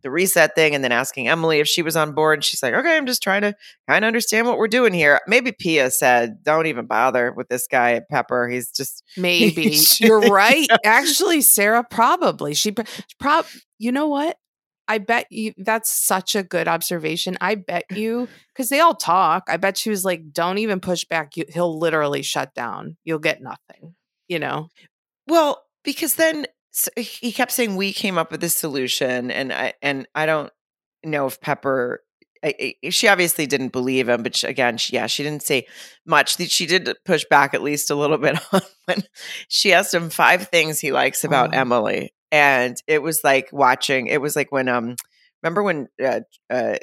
[0.02, 2.74] the reset thing and then asking emily if she was on board and she's like
[2.74, 3.54] okay i'm just trying to
[3.88, 7.68] kind of understand what we're doing here maybe pia said don't even bother with this
[7.70, 10.66] guy at pepper he's just Maybe you're right.
[10.84, 12.82] Actually, Sarah probably she pr-
[13.20, 13.46] prob.
[13.78, 14.36] You know what?
[14.88, 17.38] I bet you that's such a good observation.
[17.40, 19.44] I bet you because they all talk.
[19.48, 21.36] I bet she was like, "Don't even push back.
[21.36, 22.96] You, he'll literally shut down.
[23.04, 23.94] You'll get nothing."
[24.28, 24.68] You know?
[25.28, 29.74] Well, because then s he kept saying we came up with this solution, and I
[29.82, 30.50] and I don't
[31.04, 32.02] know if Pepper.
[32.44, 35.66] I, I- she obviously didn't believe him, but she, again, she, yeah, she didn't say
[36.04, 36.38] much.
[36.50, 39.04] She did push back at least a little bit on when
[39.48, 41.58] she asked him five things he likes about Oh.
[41.58, 44.08] Emily, and it was like watching.
[44.08, 44.96] It was like when um,
[45.42, 46.20] remember when uh,
[46.50, 46.74] uh,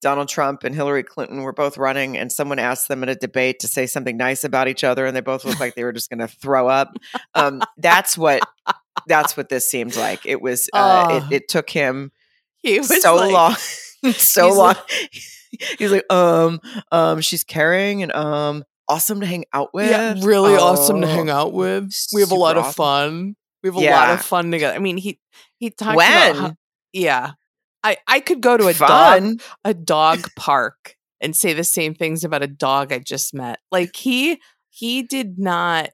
[0.00, 3.60] Donald Trump and Hillary Clinton were both running, and someone asked them in a debate
[3.60, 6.10] to say something nice about each other, and they both looked like they were just
[6.10, 6.96] going to throw up.
[7.34, 8.42] Um, that's what
[9.06, 10.24] that's what this seemed like.
[10.26, 10.68] It was.
[10.72, 11.16] Uh, Oh.
[11.16, 12.10] it, it took him
[12.62, 13.54] He was so like- long,
[14.14, 14.74] so long.
[14.74, 15.12] like-
[15.78, 16.60] he's like, um,
[16.92, 19.90] um, she's caring and um, awesome to hang out with.
[19.90, 21.90] Yeah, really awesome to hang Oh, out with.
[22.12, 23.34] We have a lot super of fun.
[23.62, 24.74] We have a lot of fun together.
[24.74, 25.18] I mean, he
[25.58, 26.54] he talks When about how,
[26.92, 27.32] yeah.
[27.82, 32.24] I I could go to a dog a dog park and say the same things
[32.24, 33.58] about a dog I just met.
[33.70, 34.40] Like he
[34.70, 35.90] he did not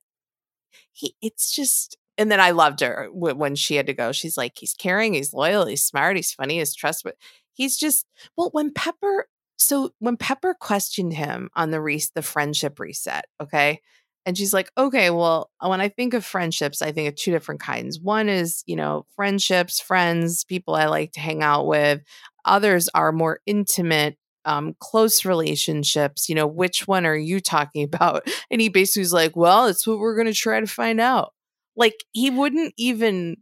[0.92, 4.12] he it's just and then I loved her wh- when she had to go.
[4.12, 7.16] She's like he's caring, he's loyal, he's smart, he's funny, he's trustworthy.
[7.52, 8.06] He's just
[8.36, 13.80] well when Pepper so when Pepper questioned him on the re- the friendship reset, okay?
[14.26, 17.60] And she's like, okay, well, when I think of friendships, I think of two different
[17.60, 18.00] kinds.
[18.00, 22.02] One is, you know, friendships, friends, people I like to hang out with.
[22.44, 24.16] Others are more intimate
[24.46, 28.28] um close relationships you know which one are you talking about?
[28.50, 31.32] And he basically was like well it's what we're going to try to find out.
[31.76, 33.38] Like he wouldn't even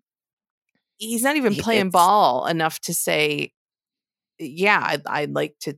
[0.98, 3.52] he's not even playing it's- ball enough to say
[4.38, 5.76] yeah I'd, I'd like to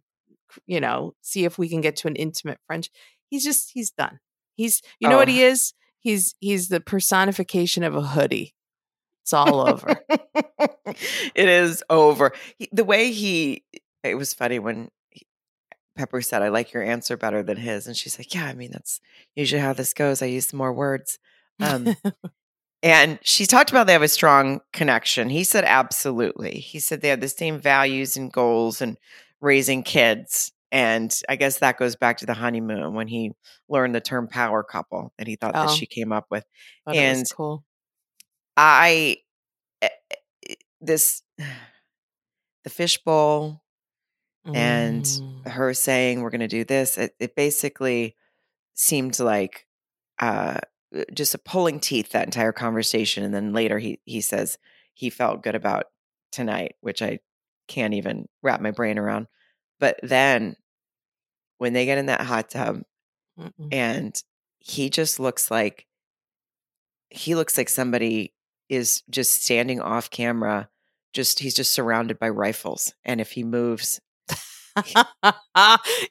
[0.66, 2.92] you know see if we can get to an intimate friendship.
[3.30, 4.18] He's just he's done
[4.54, 5.32] he's you know what Oh.
[5.32, 8.54] he is he's he's the personification of a hoodie
[9.22, 9.96] it's all over
[11.34, 12.32] it is over.
[12.58, 13.64] He, the way he,
[14.02, 15.26] it was funny when he,
[15.96, 18.70] Pepper said, "I like your answer better than his," and she's like, "Yeah, I mean
[18.72, 19.00] that's
[19.34, 20.20] usually how this goes.
[20.22, 21.18] I use more words."
[21.60, 21.96] Um,
[22.82, 25.30] and she talked about they have a strong connection.
[25.30, 28.98] He said, "Absolutely." He said they have the same values and goals and
[29.40, 30.52] raising kids.
[30.72, 33.32] And I guess that goes back to the honeymoon when he
[33.68, 35.74] learned the term power couple that he thought that Oh.
[35.74, 36.44] she came up with.
[36.84, 37.64] Thought it And- cool
[38.56, 39.18] I
[39.82, 39.88] eh,
[40.48, 41.22] eh, this
[42.64, 43.62] the fishbowl
[44.54, 45.48] and Mm.
[45.48, 48.14] her saying we're going to do this it, it basically
[48.74, 49.66] seemed like
[50.20, 50.58] uh
[50.94, 53.24] uh, just a pulling teeth that entire conversation.
[53.24, 54.58] And then later he he says
[54.92, 55.86] he felt good about
[56.30, 57.18] tonight, which I
[57.66, 59.26] can't even wrap my brain around.
[59.80, 60.56] But then
[61.58, 62.82] when they get in that hot tub
[63.38, 63.68] Mm-mm.
[63.72, 64.14] and
[64.60, 65.86] he just looks like
[67.10, 68.32] he looks like somebody
[68.68, 70.68] is just standing off camera
[71.12, 74.00] just he's just surrounded by rifles and if he moves
[74.86, 75.06] yeah,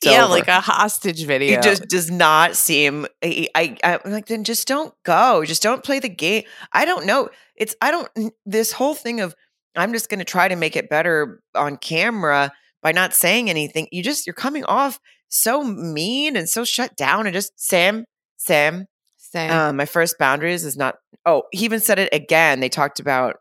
[0.07, 0.27] over.
[0.27, 1.57] like a hostage video.
[1.57, 5.83] he just does not seem I, I i'm like then just don't go just don't
[5.83, 8.09] play the game i don't know it's i don't
[8.45, 9.35] this whole thing of
[9.75, 12.53] i'm just going to try to make it better on camera
[12.83, 17.25] by not saying anything you just you're coming off so mean and so shut down
[17.25, 18.05] and just sam
[18.37, 18.85] sam
[19.33, 19.69] Sam.
[19.69, 20.95] um, my first boundaries is not.
[21.25, 22.59] Oh, he even said it again.
[22.59, 23.37] They talked about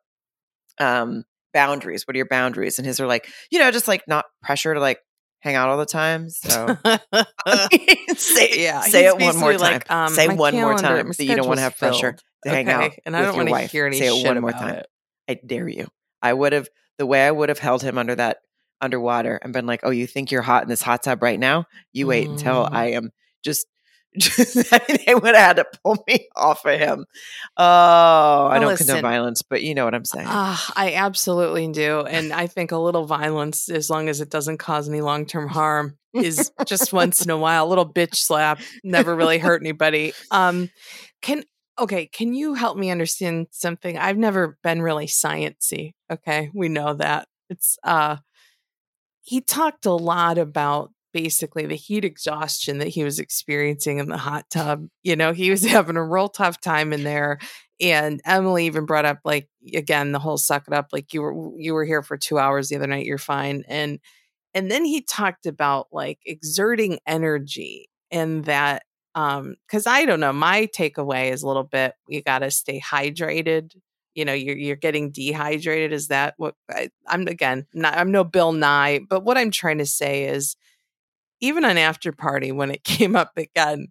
[0.78, 2.06] um, boundaries.
[2.06, 2.78] What are your boundaries?
[2.78, 5.00] And his are like, you know, just like not pressure to like
[5.40, 6.30] hang out all the time.
[6.30, 6.78] So
[8.16, 9.60] say, yeah, say it one more time.
[9.60, 12.22] like, um, say one more time that you don't want to have pressure filled.
[12.44, 14.52] to hang out Okay, and I don't want to hear any say it one more
[14.52, 14.76] time.
[14.76, 14.86] it.
[15.28, 15.88] I dare you.
[16.22, 18.38] I would have the way I would have held him under that
[18.82, 21.66] underwater and been like, "Oh, you think you're hot in this hot tub right now?
[21.92, 22.68] You wait until Mm.
[22.72, 23.12] I am
[23.42, 23.66] just."
[24.18, 24.54] just
[25.06, 27.06] they would have had to pull me off of him.
[27.56, 30.26] Oh, I don't listen, condone violence, but you know what I'm saying.
[30.28, 32.00] Ah, I absolutely do.
[32.00, 35.48] And I think a little violence, as long as it doesn't cause any long term
[35.48, 37.64] harm, is just once in a while.
[37.64, 40.12] A little bitch slap never really hurt anybody.
[40.30, 40.68] Um,
[41.22, 41.44] can
[41.78, 43.96] okay, can you help me understand something?
[43.96, 45.94] I've never been really sciency.
[46.10, 47.28] Okay, we know that.
[47.48, 48.16] It's uh
[49.22, 54.16] he talked a lot about basically the heat exhaustion that he was experiencing in the
[54.16, 54.86] hot tub.
[55.02, 57.38] You know, he was having a real tough time in there.
[57.80, 61.34] And Emily even brought up like again the whole suck it up, like you were
[61.58, 63.64] you were here for two hours the other night, you're fine.
[63.68, 63.98] And
[64.54, 70.32] and then he talked about like exerting energy and that um because I don't know,
[70.32, 73.72] my takeaway is a little bit you gotta stay hydrated.
[74.14, 75.92] You know, you're you're getting dehydrated.
[75.92, 77.66] Is that what I, I'm again?
[77.74, 80.56] Not, I'm no Bill Nye, but what I'm trying to say is,
[81.40, 83.88] even on after party when it came up again,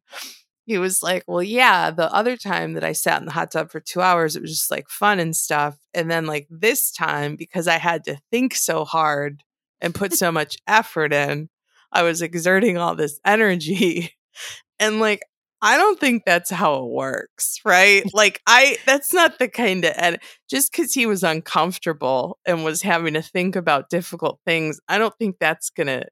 [0.66, 3.72] he was like, "Well, yeah, the other time that I sat in the hot tub
[3.72, 7.36] for two hours, it was just like fun and stuff, and then like this time
[7.36, 9.44] because I had to think so hard
[9.82, 11.50] and put so much effort in,
[11.92, 14.14] I was exerting all this energy,
[14.80, 15.22] and like."
[15.62, 18.04] I don't think that's how it works, right?
[18.14, 22.82] Like I that's not the kind of and just cuz he was uncomfortable and was
[22.82, 26.04] having to think about difficult things, I don't think that's going to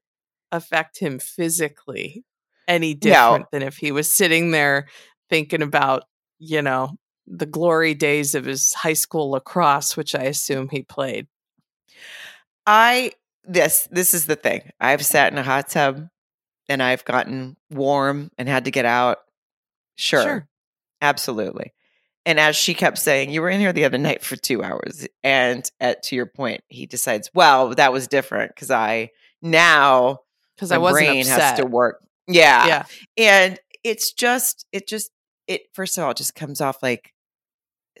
[0.52, 2.24] affect him physically
[2.68, 4.88] any different than if he was sitting there
[5.28, 6.04] thinking about,
[6.38, 6.96] you know,
[7.26, 11.26] the glory days of his high school lacrosse, which I assume he played.
[12.66, 13.12] I
[13.44, 14.70] this this is the thing.
[14.80, 16.08] I've sat in a hot tub
[16.68, 19.18] and I've gotten warm and had to get out.
[20.00, 20.22] Sure.
[20.22, 20.48] Sure.
[21.02, 21.72] Absolutely.
[22.26, 25.06] And as she kept saying, you were in here the other night for two hours.
[25.22, 29.10] And at to your point, he decides, well, that was different because I
[29.42, 30.18] now
[30.56, 31.40] Because my I wasn't brain upset.
[31.40, 32.04] has to work.
[32.26, 32.66] Yeah.
[32.66, 32.84] yeah.
[33.16, 35.10] And it's just, it just,
[35.46, 37.12] it first of all, it just comes off like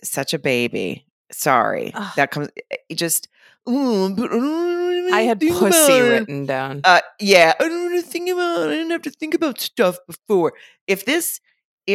[0.04, 1.06] such a baby.
[1.32, 1.92] Sorry.
[1.94, 2.12] Ugh.
[2.16, 3.28] That comes eh, it just
[3.68, 6.80] "Ooh, but I don't I had pussy written down.
[6.84, 8.68] Uh, yeah, I don't want to think about.
[8.68, 10.52] I didn't have to think about stuff before.
[10.86, 11.40] If this,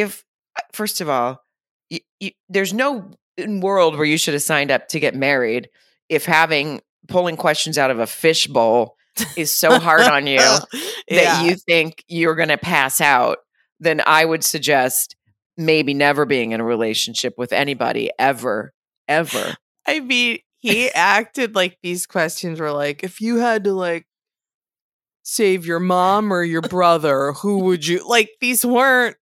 [0.00, 0.24] if
[0.56, 1.42] uh, first of all,
[1.90, 5.68] y y there's no world where you should have signed up to get married
[6.08, 8.96] if having pulling questions out of a fishbowl
[9.36, 10.62] is so hard on you that
[11.08, 11.42] yeah.
[11.44, 13.38] you think you're going to pass out.
[13.80, 15.16] Then I would suggest
[15.56, 18.72] maybe never being in a relationship with anybody ever,
[19.08, 19.54] ever.
[19.86, 24.06] I mean, he acted like these questions were like, if you had to like
[25.22, 28.30] save your mom or your brother, who would you like?
[28.40, 29.16] These weren't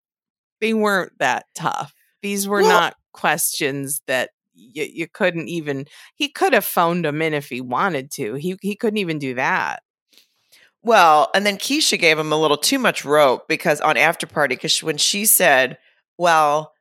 [0.61, 1.95] they weren't that tough.
[2.23, 5.87] These were Well- not questions that you, you couldn't even.
[6.15, 8.35] He could have phoned him in if he wanted to.
[8.35, 9.83] He he couldn't even do that.
[10.83, 14.55] Well, and then Keshia gave him a little too much rope because on after party,
[14.55, 15.79] because when she said,
[16.19, 16.73] "Well,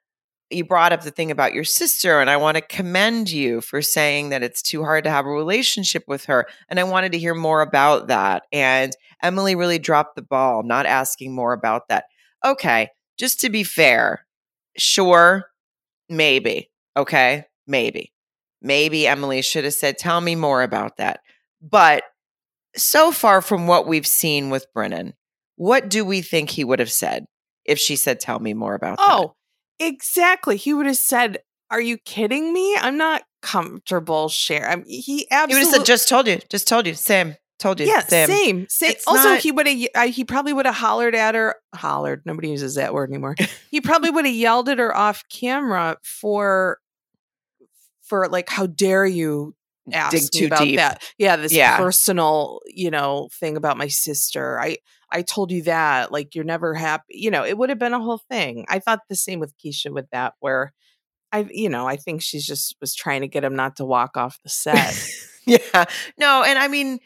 [0.49, 3.82] you brought up the thing about your sister, and I want to commend you for
[3.82, 7.19] saying that it's too hard to have a relationship with her," and I wanted to
[7.19, 8.43] hear more about that.
[8.51, 8.93] And
[9.24, 12.05] Emily really dropped the ball, not asking more about that.
[12.45, 14.26] Okay, just to be fair,
[14.78, 15.45] sure,
[16.09, 18.14] maybe, okay, maybe,
[18.61, 21.22] maybe Emily should have said, "Tell me more about that,"
[21.61, 22.03] but
[22.76, 25.14] so far from what we've seen with Brennan,
[25.55, 27.26] what do we think he would have said
[27.66, 29.07] if she said, Tell me more about that?
[29.07, 29.36] Oh,
[29.80, 30.57] exactly.
[30.57, 31.39] He would have said,
[31.70, 32.76] "Are you kidding me?
[32.78, 36.68] I'm not comfortable share." I mean, he he would have said, Just told you, just
[36.68, 37.88] told you, Sam, told you.
[37.88, 38.68] Yeah, same.
[38.70, 38.91] same.
[38.91, 39.88] It's Also, not- he would have.
[39.95, 41.55] Uh, he probably would have hollered at her.
[41.74, 42.22] Hollered.
[42.26, 43.36] Nobody uses that word anymore.
[43.72, 46.80] he probably would have yelled at her off camera for,
[48.03, 49.55] for like, how dare you
[49.91, 50.76] ask Dig me about deep.
[50.78, 51.03] that?
[51.18, 51.78] Yeah, this Yeah.
[51.78, 54.59] personal, you know, thing about my sister.
[54.59, 54.78] I
[55.11, 56.11] I told you that.
[56.11, 57.03] Like, you're never happy.
[57.09, 58.66] You know, it would have been a whole thing.
[58.70, 60.74] I thought the same with Keshia with that, where.
[61.36, 64.18] I, you know, I think she's just was trying to get him not to walk
[64.18, 64.95] off the set.
[65.47, 65.86] yeah.
[66.16, 66.99] No, and I mean,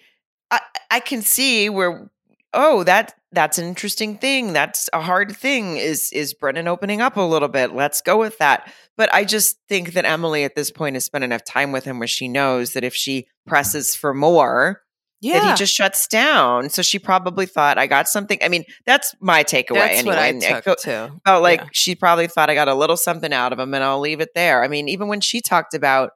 [0.52, 0.60] I,
[0.92, 2.10] I can see where.
[2.54, 4.54] Oh, that that's an interesting thing.
[4.54, 5.78] That's a hard thing.
[5.78, 7.74] Is is Brennan opening up a little bit?
[7.74, 8.72] Let's go with that.
[8.96, 12.00] But I just think that Emily at this point has spent enough time with him
[12.00, 14.82] where she knows that if she presses for more,
[15.22, 16.70] yeah, that he just shuts down.
[16.70, 18.40] So she probably thought, I got something.
[18.42, 20.16] I mean, that's my takeaway that's anyway.
[20.16, 21.20] what I And took go- too.
[21.26, 21.68] felt like Yeah.
[21.74, 24.30] she probably thought I got a little something out of him and I'll leave it
[24.34, 24.64] there.
[24.64, 26.12] I mean, even when she talked about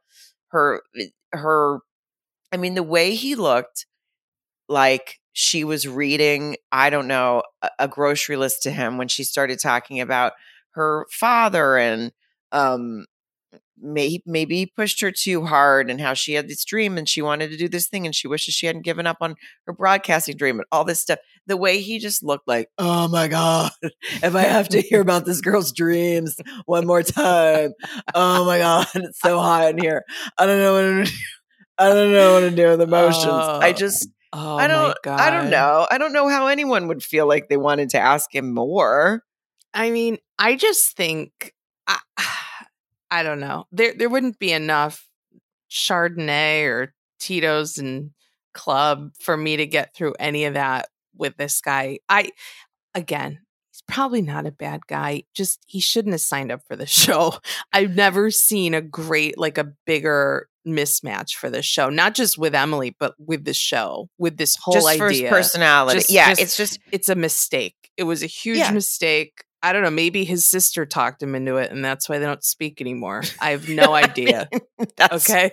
[0.48, 1.80] her eh, her
[2.54, 3.86] I mean, the way he looked
[4.72, 9.24] like she was reading, I don't know, a, a grocery list to him when she
[9.24, 10.34] started talking about
[10.72, 12.12] her father and
[12.52, 13.06] um
[13.82, 17.22] may, maybe he pushed her too hard and how she had this dream and she
[17.22, 20.38] wanted to do this thing and she wishes she hadn't given up on her broadcasting
[20.38, 21.20] dream and all this stuff.
[21.48, 25.26] The way he just looked like, oh my God, if I have to hear about
[25.26, 27.74] this girl's dreams one more time,
[28.14, 30.04] oh my God, it's so hot in here.
[30.38, 31.12] I don't know what to do.
[31.78, 33.44] I don't know what to do with emotions.
[33.62, 34.96] I Oh, just, Oh I don't!
[35.06, 35.88] I don't know.
[35.92, 39.24] I don't know how anyone would feel like they wanted to ask him more.
[39.74, 41.54] I mean, I just think
[41.88, 41.98] I,
[43.12, 43.66] I don't know.
[43.72, 45.08] There there wouldn't be enough
[45.70, 48.12] Chardonnay or Tito's and
[48.54, 52.00] club for me to get through any of that with this guy.
[52.10, 52.32] I
[52.96, 53.40] again,
[53.72, 55.24] he's probably not a bad guy.
[55.34, 57.34] Just he shouldn't have signed up for the show.
[57.74, 61.90] I've never seen a great like a bigger mismatch for this show.
[61.90, 65.30] Not just with Emily, but with the show, with this whole just idea.
[65.30, 66.00] personality.
[66.00, 67.76] Just- yeah, just- it's just it's a mistake.
[67.98, 68.72] It was a huge Yeah.
[68.72, 69.44] mistake.
[69.64, 69.92] I don't know.
[69.92, 73.22] Maybe his sister talked him into it, and that's why they don't speak anymore.
[73.40, 74.50] I have no idea.
[74.98, 75.52] that's, Okay,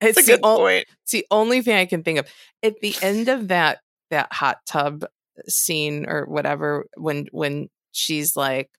[0.00, 0.86] it's a the, good o- point.
[1.02, 2.26] it's the only thing I can think of.
[2.62, 3.78] At the end of that
[4.10, 5.04] that hot tub
[5.48, 8.70] scene or whatever, when when she's like,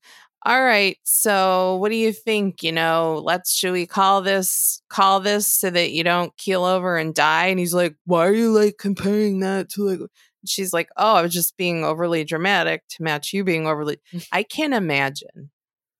[0.45, 2.61] "All right, so what do you think?
[2.63, 6.97] You know, let's should we call this call this so that you don't keel over
[6.97, 9.99] and die?" And he's like, "Why are you like comparing that to like?"
[10.45, 13.97] She's like, "Oh, I was just being overly dramatic to match you being overly."
[14.31, 15.51] I can't imagine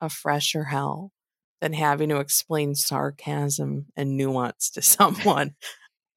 [0.02, 1.12] a fresher hell
[1.62, 5.56] than having to explain sarcasm and nuance to someone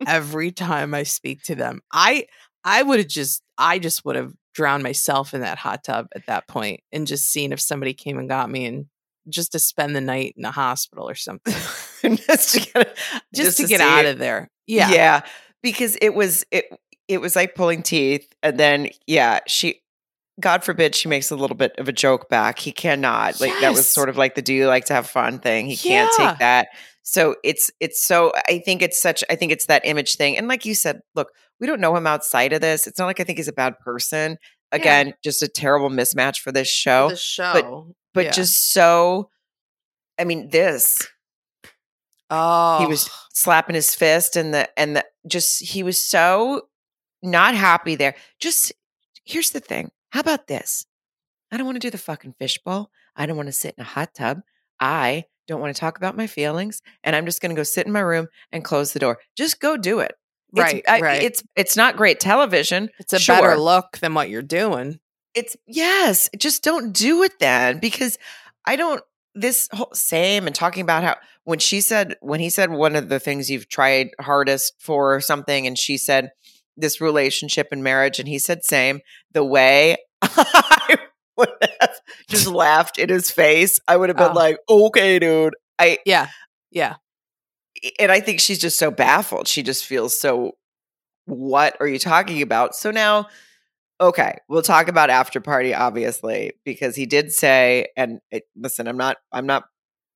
[0.07, 1.81] every time I speak to them.
[1.93, 2.27] I
[2.65, 6.27] I would have just I just would have drowned myself in that hot tub at
[6.27, 8.87] that point and just seeing if somebody came and got me and
[9.29, 11.55] just to spend the night in a hospital or something.
[12.17, 12.99] just to get,
[13.33, 14.15] Just, to, to get out it.
[14.15, 14.51] of there.
[14.67, 14.91] Yeah.
[14.91, 15.21] yeah,
[15.63, 16.65] because it was it
[17.07, 19.81] it was like pulling teeth, and then yeah, she.
[20.41, 22.59] God forbid she makes a little bit of a joke back.
[22.59, 23.41] He cannot.
[23.41, 25.67] Like that was sort of like the do you like to have fun thing.
[25.67, 26.69] He can't take that.
[27.11, 30.37] So it's it's so I think it's such I think it's that image thing.
[30.37, 32.87] And like you said, look, we don't know him outside of this.
[32.87, 34.37] It's not like I think he's a bad person.
[34.73, 37.09] Again, just a terrible mismatch for this show.
[37.09, 37.95] The show.
[38.13, 38.31] but yeah.
[38.33, 39.31] just so
[40.19, 41.09] I mean, this
[42.31, 46.69] oh he was slapping his fist and the and the just he was so
[47.23, 48.71] not happy there just
[49.25, 50.85] here's the thing how about this
[51.51, 53.87] i don't want to do the fucking fishbowl i don't want to sit in a
[53.87, 54.43] hot tub
[54.79, 57.87] i don't want to talk about my feelings and i'm just going to go sit
[57.87, 60.13] in my room and close the door just go do it
[60.57, 61.23] It's- Right, I- right.
[61.23, 63.35] it's it's not great television it's a sure.
[63.37, 65.01] better look than what you're doing.
[65.35, 68.19] it's yes just don't do it then because
[68.65, 69.03] i don't
[69.35, 73.09] this whole same and talking about how when she said when he said one of
[73.09, 76.31] the things you've tried hardest for or something and she said
[76.77, 79.01] this relationship and marriage and he said same
[79.33, 80.97] the way i
[81.37, 81.51] would
[81.81, 81.88] have
[82.29, 84.35] just laughed in his face i would have been Oh.
[84.35, 86.29] like okay dude i Yeah.
[86.71, 86.97] Yeah.
[87.99, 89.47] and I think she's just so baffled.
[89.49, 90.53] She just feels so,
[91.27, 92.75] what are you talking about?
[92.75, 93.29] So now,
[94.01, 98.97] okay, we'll talk about after party, obviously, because he did say, and it, listen, I'm
[98.97, 99.65] not, I'm not,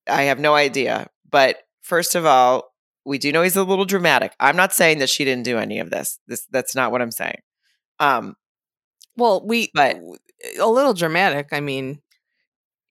[0.09, 1.09] I have no idea.
[1.31, 2.73] But first of all,
[3.05, 4.35] we do know he's a little dramatic.
[4.41, 6.19] I'm not saying that she didn't do any of this.
[6.27, 7.39] This that's not what I'm saying.
[8.01, 8.35] Um,
[9.17, 9.99] Well, we But-
[10.59, 11.49] a little dramatic.
[11.53, 12.01] I mean,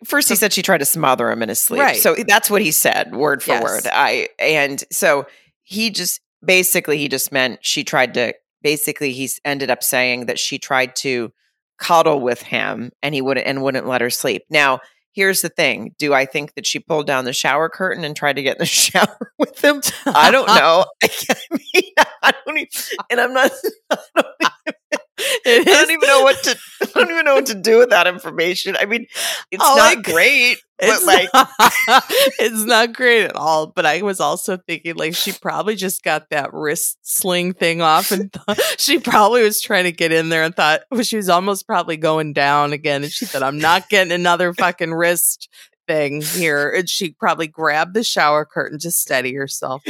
[0.04, 1.80] First, he said she tried to smother him in his sleep.
[1.82, 1.96] Right.
[2.02, 3.64] So that's what he said, word for Yes.
[3.64, 3.88] word.
[3.94, 5.28] I and so
[5.62, 8.34] he just basically he just meant she tried to.
[8.64, 11.32] Basically, he's ended up saying that she tried to
[11.78, 14.44] cuddle with him, and he wouldn't and wouldn't let her sleep.
[14.50, 14.80] Now,
[15.14, 18.38] here's the thing: Do I think that she pulled down the shower curtain and tried
[18.38, 19.82] to get in the shower with him?
[20.08, 20.86] I don't know.
[21.04, 21.92] I mean,
[22.24, 22.70] I don't even,
[23.12, 23.52] and I'm not.
[23.92, 25.00] I don't, even,
[25.46, 26.58] I don't even know what to.
[26.82, 28.76] I don't even know what to do with that information.
[28.80, 29.06] I mean,
[29.52, 31.50] it's Oh, not like, great, but It's like, not,
[32.40, 33.68] it's not great at all.
[33.68, 38.12] But I was also thinking, like, she probably just got that wrist sling thing off,
[38.12, 41.30] and thought, she probably was trying to get in there and thought well, she was
[41.30, 43.04] almost probably going down again.
[43.04, 45.50] And she said, "I'm not getting another fucking wrist
[45.88, 49.84] thing here." And she probably grabbed the shower curtain to steady herself.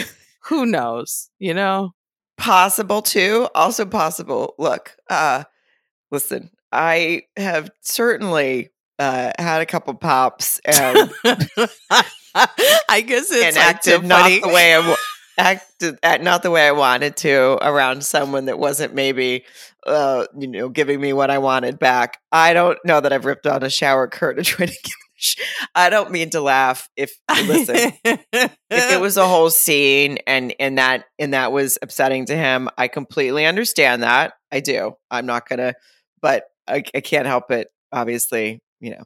[0.45, 1.29] Who knows?
[1.39, 1.93] You know.
[2.41, 3.47] Possible too.
[3.53, 4.55] Also possible.
[4.57, 5.43] Look, uh,
[6.09, 11.11] listen, I have certainly uh, had a couple pops and,
[12.33, 14.95] I guess it's and acted not the way I
[15.37, 19.43] acted not the way I wanted to around someone that wasn't maybe
[19.85, 22.19] uh, you know giving me what I wanted back.
[22.31, 24.93] I don't know that I've ripped on a shower curtain trying to give.
[25.75, 26.89] I don't mean to laugh.
[26.95, 32.25] If listen, if it was a whole scene and and that and that was upsetting
[32.25, 34.33] to him i completely understand that.
[34.51, 34.95] I do.
[35.09, 35.73] I'm not gonna
[36.21, 39.03] but i, I can't help it obviously you know.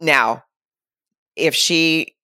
[0.00, 0.44] Now
[1.36, 2.14] if she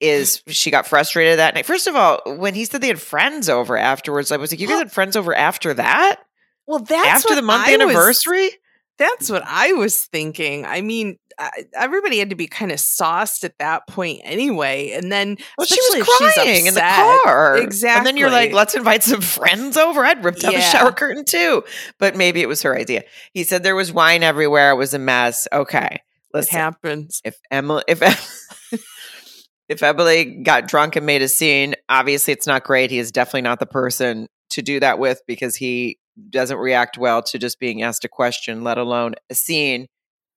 [0.00, 3.48] is she got frustrated that night first of all when he said they had friends
[3.48, 6.20] over afterwards i was like you guys had friends over after that?
[6.66, 8.50] Well, that's after the month I was- anniversary?
[8.96, 10.64] That's what I was thinking.
[10.64, 14.92] I mean, I, everybody had to be kind of sauced at that point anyway.
[14.92, 17.56] And then, well, she was crying in the car.
[17.56, 20.04] And then you're like, let's invite some friends over.
[20.04, 21.64] I'd ripped out the shower curtain too.
[21.98, 23.04] But maybe it was her idea.
[23.32, 24.70] He said there was wine everywhere.
[24.70, 25.48] It was a mess.
[25.52, 26.00] Okay.
[26.00, 26.00] It
[26.32, 27.20] Listen, happens.
[27.24, 28.02] if Emily, if
[29.68, 32.90] if Emily got drunk and made a scene, obviously it's not great.
[32.90, 35.98] He is definitely not the person to do that with because he
[36.30, 39.86] doesn't react well to just being asked a question, let alone a scene.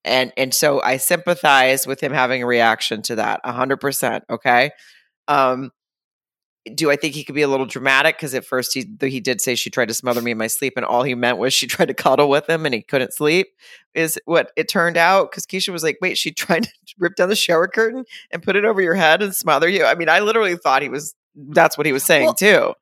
[0.08, 4.24] And and so I sympathize with him having a reaction to that, hundred percent.
[4.30, 4.72] Okay.
[5.28, 5.72] Um,
[6.76, 8.18] do I think he could be a little dramatic?
[8.18, 10.74] Because at first he he did say she tried to smother me in my sleep,
[10.76, 13.48] and all he meant was she tried to cuddle with him, and he couldn't sleep.
[13.94, 15.32] Is what it turned out.
[15.32, 18.56] Because Keshia was like, "Wait, she tried to rip down the shower curtain and put
[18.56, 21.16] it over your head and smother you." I mean, I literally thought he was.
[21.36, 22.74] That's what he was saying Well, too.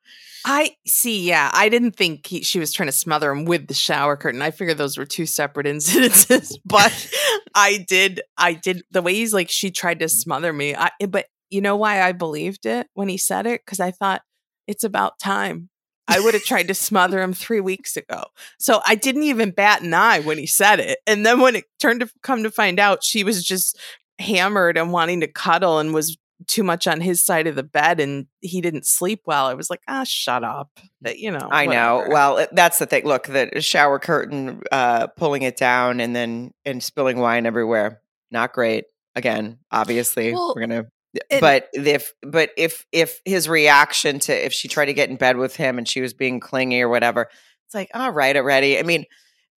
[0.48, 1.28] I see.
[1.28, 4.44] Yeah, I didn't think he, she was trying to smother him with the shower curtain.
[4.44, 6.56] I figured those were two separate incidences.
[6.64, 7.12] But
[7.56, 8.22] I did.
[8.38, 10.76] I did the way he's like she tried to smother me.
[10.76, 13.62] I, eh, but you know why I believed it when he said it?
[13.66, 14.22] Because I thought
[14.68, 15.70] it's about time.
[16.08, 18.26] I would have tried to smother him three weeks ago.
[18.60, 21.00] So I didn't even bat an eye when he said it.
[21.08, 23.80] And then when it turned to come to find out, she was just
[24.20, 26.16] hammered and wanting to cuddle and was
[26.48, 29.46] too much on his side of the bed and he didn't sleep well.
[29.46, 30.70] I was like, ah, shut up.
[31.02, 32.06] But you know, I know.
[32.10, 33.06] Well, that's the thing.
[33.06, 38.02] Look, the shower curtain, uh, pulling it down and then and spilling wine everywhere.
[38.32, 38.86] Not great.
[39.16, 40.86] Again, obviously, Well, we're gonna.
[41.32, 45.16] and- but if but if if his reaction to if she tried to get in
[45.16, 47.30] bed with him and she was being clingy or whatever,
[47.66, 48.78] it's like all right already.
[48.78, 49.06] I mean,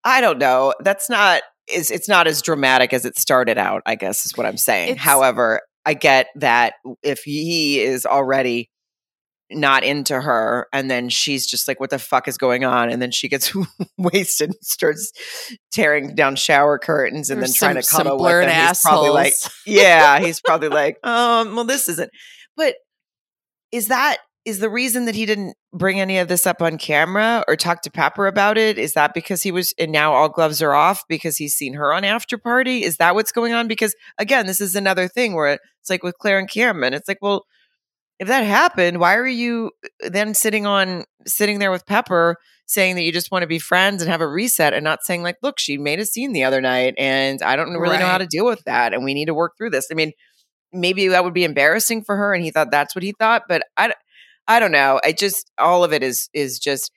[0.04, 0.74] I don't know.
[0.80, 3.82] That's not is it's not as dramatic as it started out.
[3.84, 4.96] I guess is what I'm saying.
[4.96, 8.70] However, I get that if he is already
[9.50, 12.90] not into her and then she's just like what the fuck is going on?
[12.90, 13.54] and then she gets
[13.98, 15.10] wasted and starts
[15.72, 18.80] tearing down shower curtains and There's then trying to some- some cuddle with them he's
[18.82, 19.32] probably like
[19.64, 22.10] yeah he's probably like um well this isn't
[22.58, 22.74] but
[23.72, 24.18] is that
[24.48, 27.82] is the reason that he didn't bring any of this up on camera or talk
[27.82, 28.78] to Pepper about it?
[28.78, 31.92] Is that because he was and now all gloves are off because he's seen her
[31.92, 32.82] on after party?
[32.82, 33.68] Is that what's going on?
[33.68, 36.94] Because again, this is another thing where it's like with Clare and Cameron.
[36.94, 37.44] It's like, well,
[38.18, 39.70] if that happened, why are you
[40.02, 43.58] uh, then sitting on sitting there with Pepper saying that you just want to be
[43.58, 46.44] friends and have a reset and not saying like, look, she made a scene the
[46.44, 49.26] other night and I don't really know how to deal with that and we need
[49.26, 49.88] to work through this.
[49.90, 50.12] I mean,
[50.72, 53.62] maybe that would be embarrassing for her and he thought that's what he thought, but
[53.76, 53.92] I
[54.48, 55.00] I don't know.
[55.04, 56.90] I just all of it is is just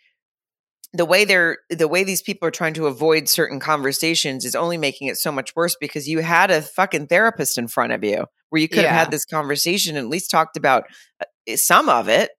[0.94, 4.78] the way they're the way these people are trying to avoid certain conversations is only
[4.78, 8.26] making it so much worse because you had a fucking therapist in front of you
[8.49, 10.84] where you could have had this conversation and at least talked about
[11.22, 12.32] uh, some of it.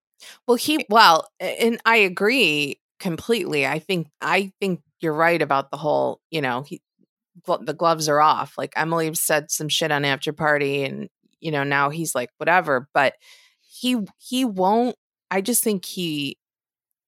[0.46, 3.66] Well, he well, and I agree completely.
[3.66, 6.20] I think I think you're right about the whole.
[6.30, 6.80] You know, he
[7.44, 8.54] glo- the gloves are off.
[8.56, 11.08] Like Emily said some shit on after party, and
[11.40, 12.88] you know now he's like whatever.
[12.94, 13.14] But
[13.60, 14.96] he he won't.
[15.32, 16.36] I just think he.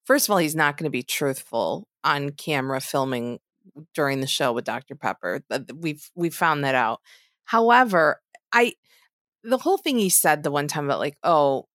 [0.06, 3.38] First of all, he's not going to be truthful on camera filming
[3.94, 4.94] during the show with Dr.
[4.94, 5.42] Pepper.
[5.50, 7.00] Uh, th- We've we've found that out.
[7.44, 8.20] However,
[8.52, 8.74] I
[9.42, 11.66] the whole thing he said the one time about like, oh,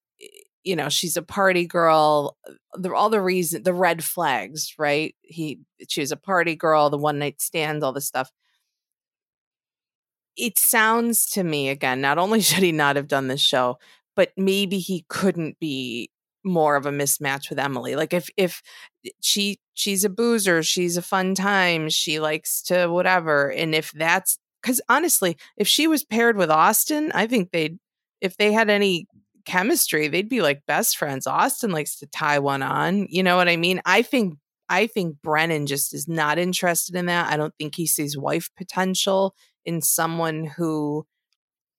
[0.64, 2.36] you know, she's a party girl.
[2.48, 5.16] Uh, the, all the reason, the red flags, right?
[5.22, 8.32] He, she was a party girl, the one night stand, all this stuff.
[10.36, 12.02] It sounds to me again.
[12.02, 13.78] Not only should he not have done this show,
[14.16, 16.10] but maybe he couldn't be
[16.44, 17.96] more of a mismatch with Emily.
[17.96, 18.62] Like if if
[19.06, 23.92] eh, she she's a boozer, she's a fun time, she likes to whatever, and if
[23.92, 27.78] that's because honestly, if she was paired with Austin, I think they'd
[28.22, 29.08] if they had any
[29.46, 31.26] chemistry, they'd be like best friends.
[31.26, 33.08] Austin likes to tie one on.
[33.10, 33.82] You know what I mean?
[33.86, 34.36] I think
[34.70, 37.32] I think Brennan just is not interested in that.
[37.32, 39.34] I don't think he sees wife potential
[39.66, 41.06] in someone who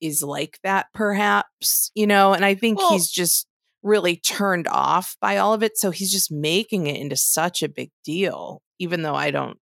[0.00, 3.46] is like that, perhaps, you know, and I think well, he's just
[3.82, 5.78] really turned off by all of it.
[5.78, 9.58] So he's just making it into such a big deal, even though I don't,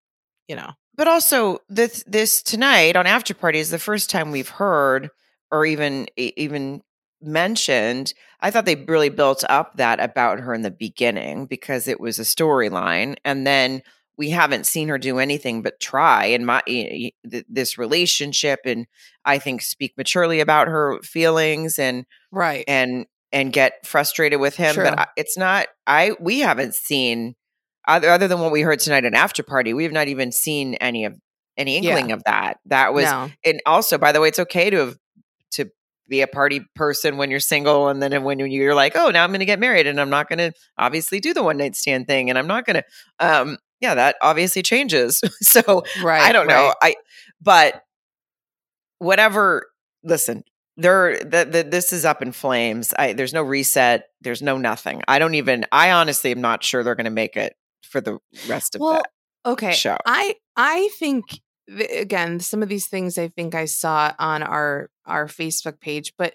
[0.49, 0.73] you know.
[0.97, 5.11] But also this this tonight on after party is the first time we've heard
[5.51, 6.82] or even even
[7.20, 12.01] mentioned, I thought they really built up that about her in the beginning because it
[12.01, 13.16] was a storyline.
[13.24, 13.82] And then
[14.16, 16.62] we haven't seen her do anything but try in my
[17.23, 18.86] this relationship and
[19.24, 24.74] I think speak maturely about her feelings and right and and get frustrated with him.
[24.74, 24.84] True.
[24.84, 25.66] But it's not.
[25.86, 27.34] I we haven't seen
[27.86, 29.74] other other than what we heard tonight at after party.
[29.74, 31.18] We have not even seen any of
[31.56, 32.14] any inkling yeah.
[32.14, 32.59] of that.
[32.66, 33.30] That was no.
[33.44, 34.96] and also by the way, it's okay to have
[35.52, 35.70] to
[36.09, 39.30] be a party person when you're single and then when you're like oh now i'm
[39.30, 42.06] going to get married and i'm not going to obviously do the one night stand
[42.06, 42.84] thing and i'm not going to
[43.20, 46.55] um yeah that obviously changes so right i don't right.
[46.55, 46.94] know i
[47.42, 47.82] but
[48.98, 49.66] whatever
[50.02, 50.42] listen
[50.78, 52.94] there the, the, this is up in flames.
[52.98, 54.09] I there's no reset.
[54.20, 55.02] There's no nothing.
[55.09, 58.18] I don't even i honestly am not sure they're going to make it for the
[58.48, 59.02] rest of well,
[59.44, 59.72] okay.
[59.72, 59.96] show.
[60.06, 61.40] I i think
[61.90, 66.34] again some of these things i think i saw on our our facebook page but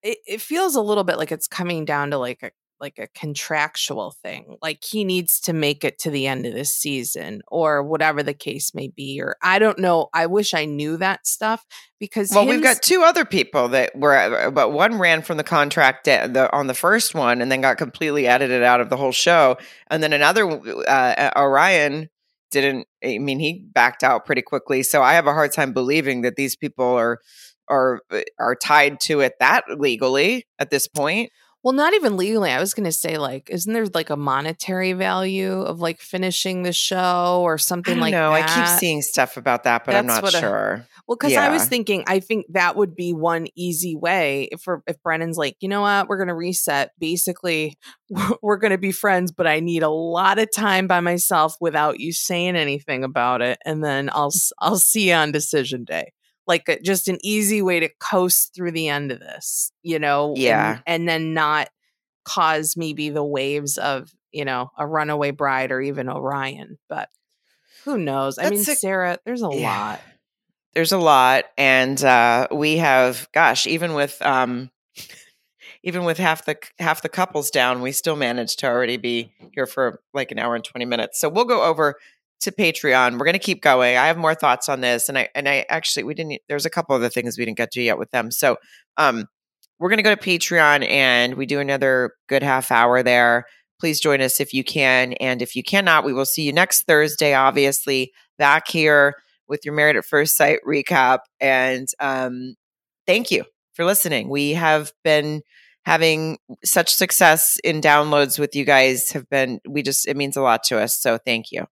[0.00, 3.08] it, it feels a little bit like it's coming down to like a like a
[3.18, 7.82] contractual thing like he needs to make it to the end of this season or
[7.82, 11.64] whatever the case may be or i don't know i wish i knew that stuff
[11.98, 15.44] because well we've got two other people that were uh, but one ran from the
[15.44, 19.12] contract the, on the first one and then got completely edited out of the whole
[19.12, 19.56] show
[19.90, 20.44] and then another
[20.88, 22.08] uh, orion
[22.50, 26.22] didn't i mean he backed out pretty quickly so i have a hard time believing
[26.22, 27.20] that these people are
[27.68, 31.30] are uh, are tied to it that legally at this point
[31.64, 32.50] well, not even legally.
[32.50, 36.62] I was going to say, like, isn't there like a monetary value of like finishing
[36.62, 38.32] the show or something like know.
[38.32, 38.46] that?
[38.46, 40.86] No, I keep seeing stuff about that, but That's I'm not sure.
[40.86, 41.46] I, well, because yeah.
[41.46, 45.56] I was thinking, I think that would be one easy way if if Brennan's like,
[45.60, 46.90] you know what, we're going to reset.
[46.98, 47.78] Basically,
[48.42, 51.98] we're going to be friends, but I need a lot of time by myself without
[51.98, 56.12] you saying anything about it, and then I'll I'll see you on decision day
[56.46, 60.34] like a, just an easy way to coast through the end of this, you know?
[60.36, 60.80] Yeah.
[60.86, 61.68] And, and then not
[62.24, 66.78] cause maybe the waves of, you know, a runaway bride or even Orion.
[66.88, 67.08] But
[67.84, 68.36] who knows?
[68.36, 69.78] That's I mean, a, Sarah, there's a yeah.
[69.78, 70.00] lot.
[70.74, 71.44] There's a lot.
[71.56, 74.70] And uh, we have, gosh, even with, um,
[75.84, 79.66] even with half the half the couples down, we still managed to already be here
[79.66, 81.20] for like an hour and 20 minutes.
[81.20, 81.96] So we'll go over
[82.44, 83.12] to Patreon.
[83.12, 83.96] We're going to keep going.
[83.96, 86.40] I have more thoughts on this, and I and I actually we didn't.
[86.48, 88.30] There's a couple other things we didn't get to yet with them.
[88.30, 88.56] So,
[88.96, 89.26] um,
[89.78, 93.44] we're going to go to Patreon and we do another good half hour there.
[93.80, 96.84] Please join us if you can, and if you cannot, we will see you next
[96.84, 97.34] Thursday.
[97.34, 99.14] Obviously, back here
[99.48, 101.20] with your Married at First Sight recap.
[101.40, 102.54] And um,
[103.06, 103.44] thank you
[103.74, 104.28] for listening.
[104.28, 105.42] We have been
[105.84, 110.42] having such success in downloads with you guys have been we just it means a
[110.42, 111.66] lot to us so thank you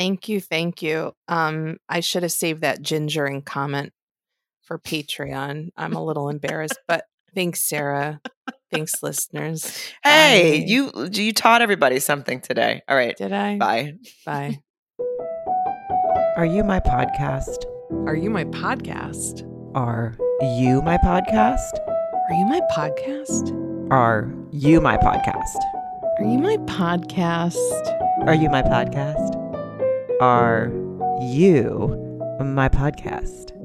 [0.00, 1.12] Thank you, thank you.
[1.28, 3.92] Um, I should have saved that gingering comment
[4.62, 5.72] for Patreon.
[5.76, 7.04] I'm a little embarrassed, but
[7.34, 8.22] thanks, Sarah.
[8.70, 9.92] Thanks, listeners.
[10.02, 10.64] Hey, Bye.
[10.66, 12.80] you you taught everybody something today.
[12.88, 13.14] All right.
[13.14, 13.58] Did I?
[13.58, 13.96] Bye.
[14.24, 14.60] Bye.
[16.38, 17.66] Are you my podcast?
[18.06, 19.42] Are you my podcast?
[19.74, 21.78] Are you my podcast?
[22.30, 23.90] Are you my podcast?
[23.90, 25.60] Are you my podcast?
[26.18, 27.56] Are you my podcast?
[28.26, 29.39] Are you my podcast?
[30.20, 30.66] Are
[31.22, 31.96] you
[32.40, 33.56] my podcast?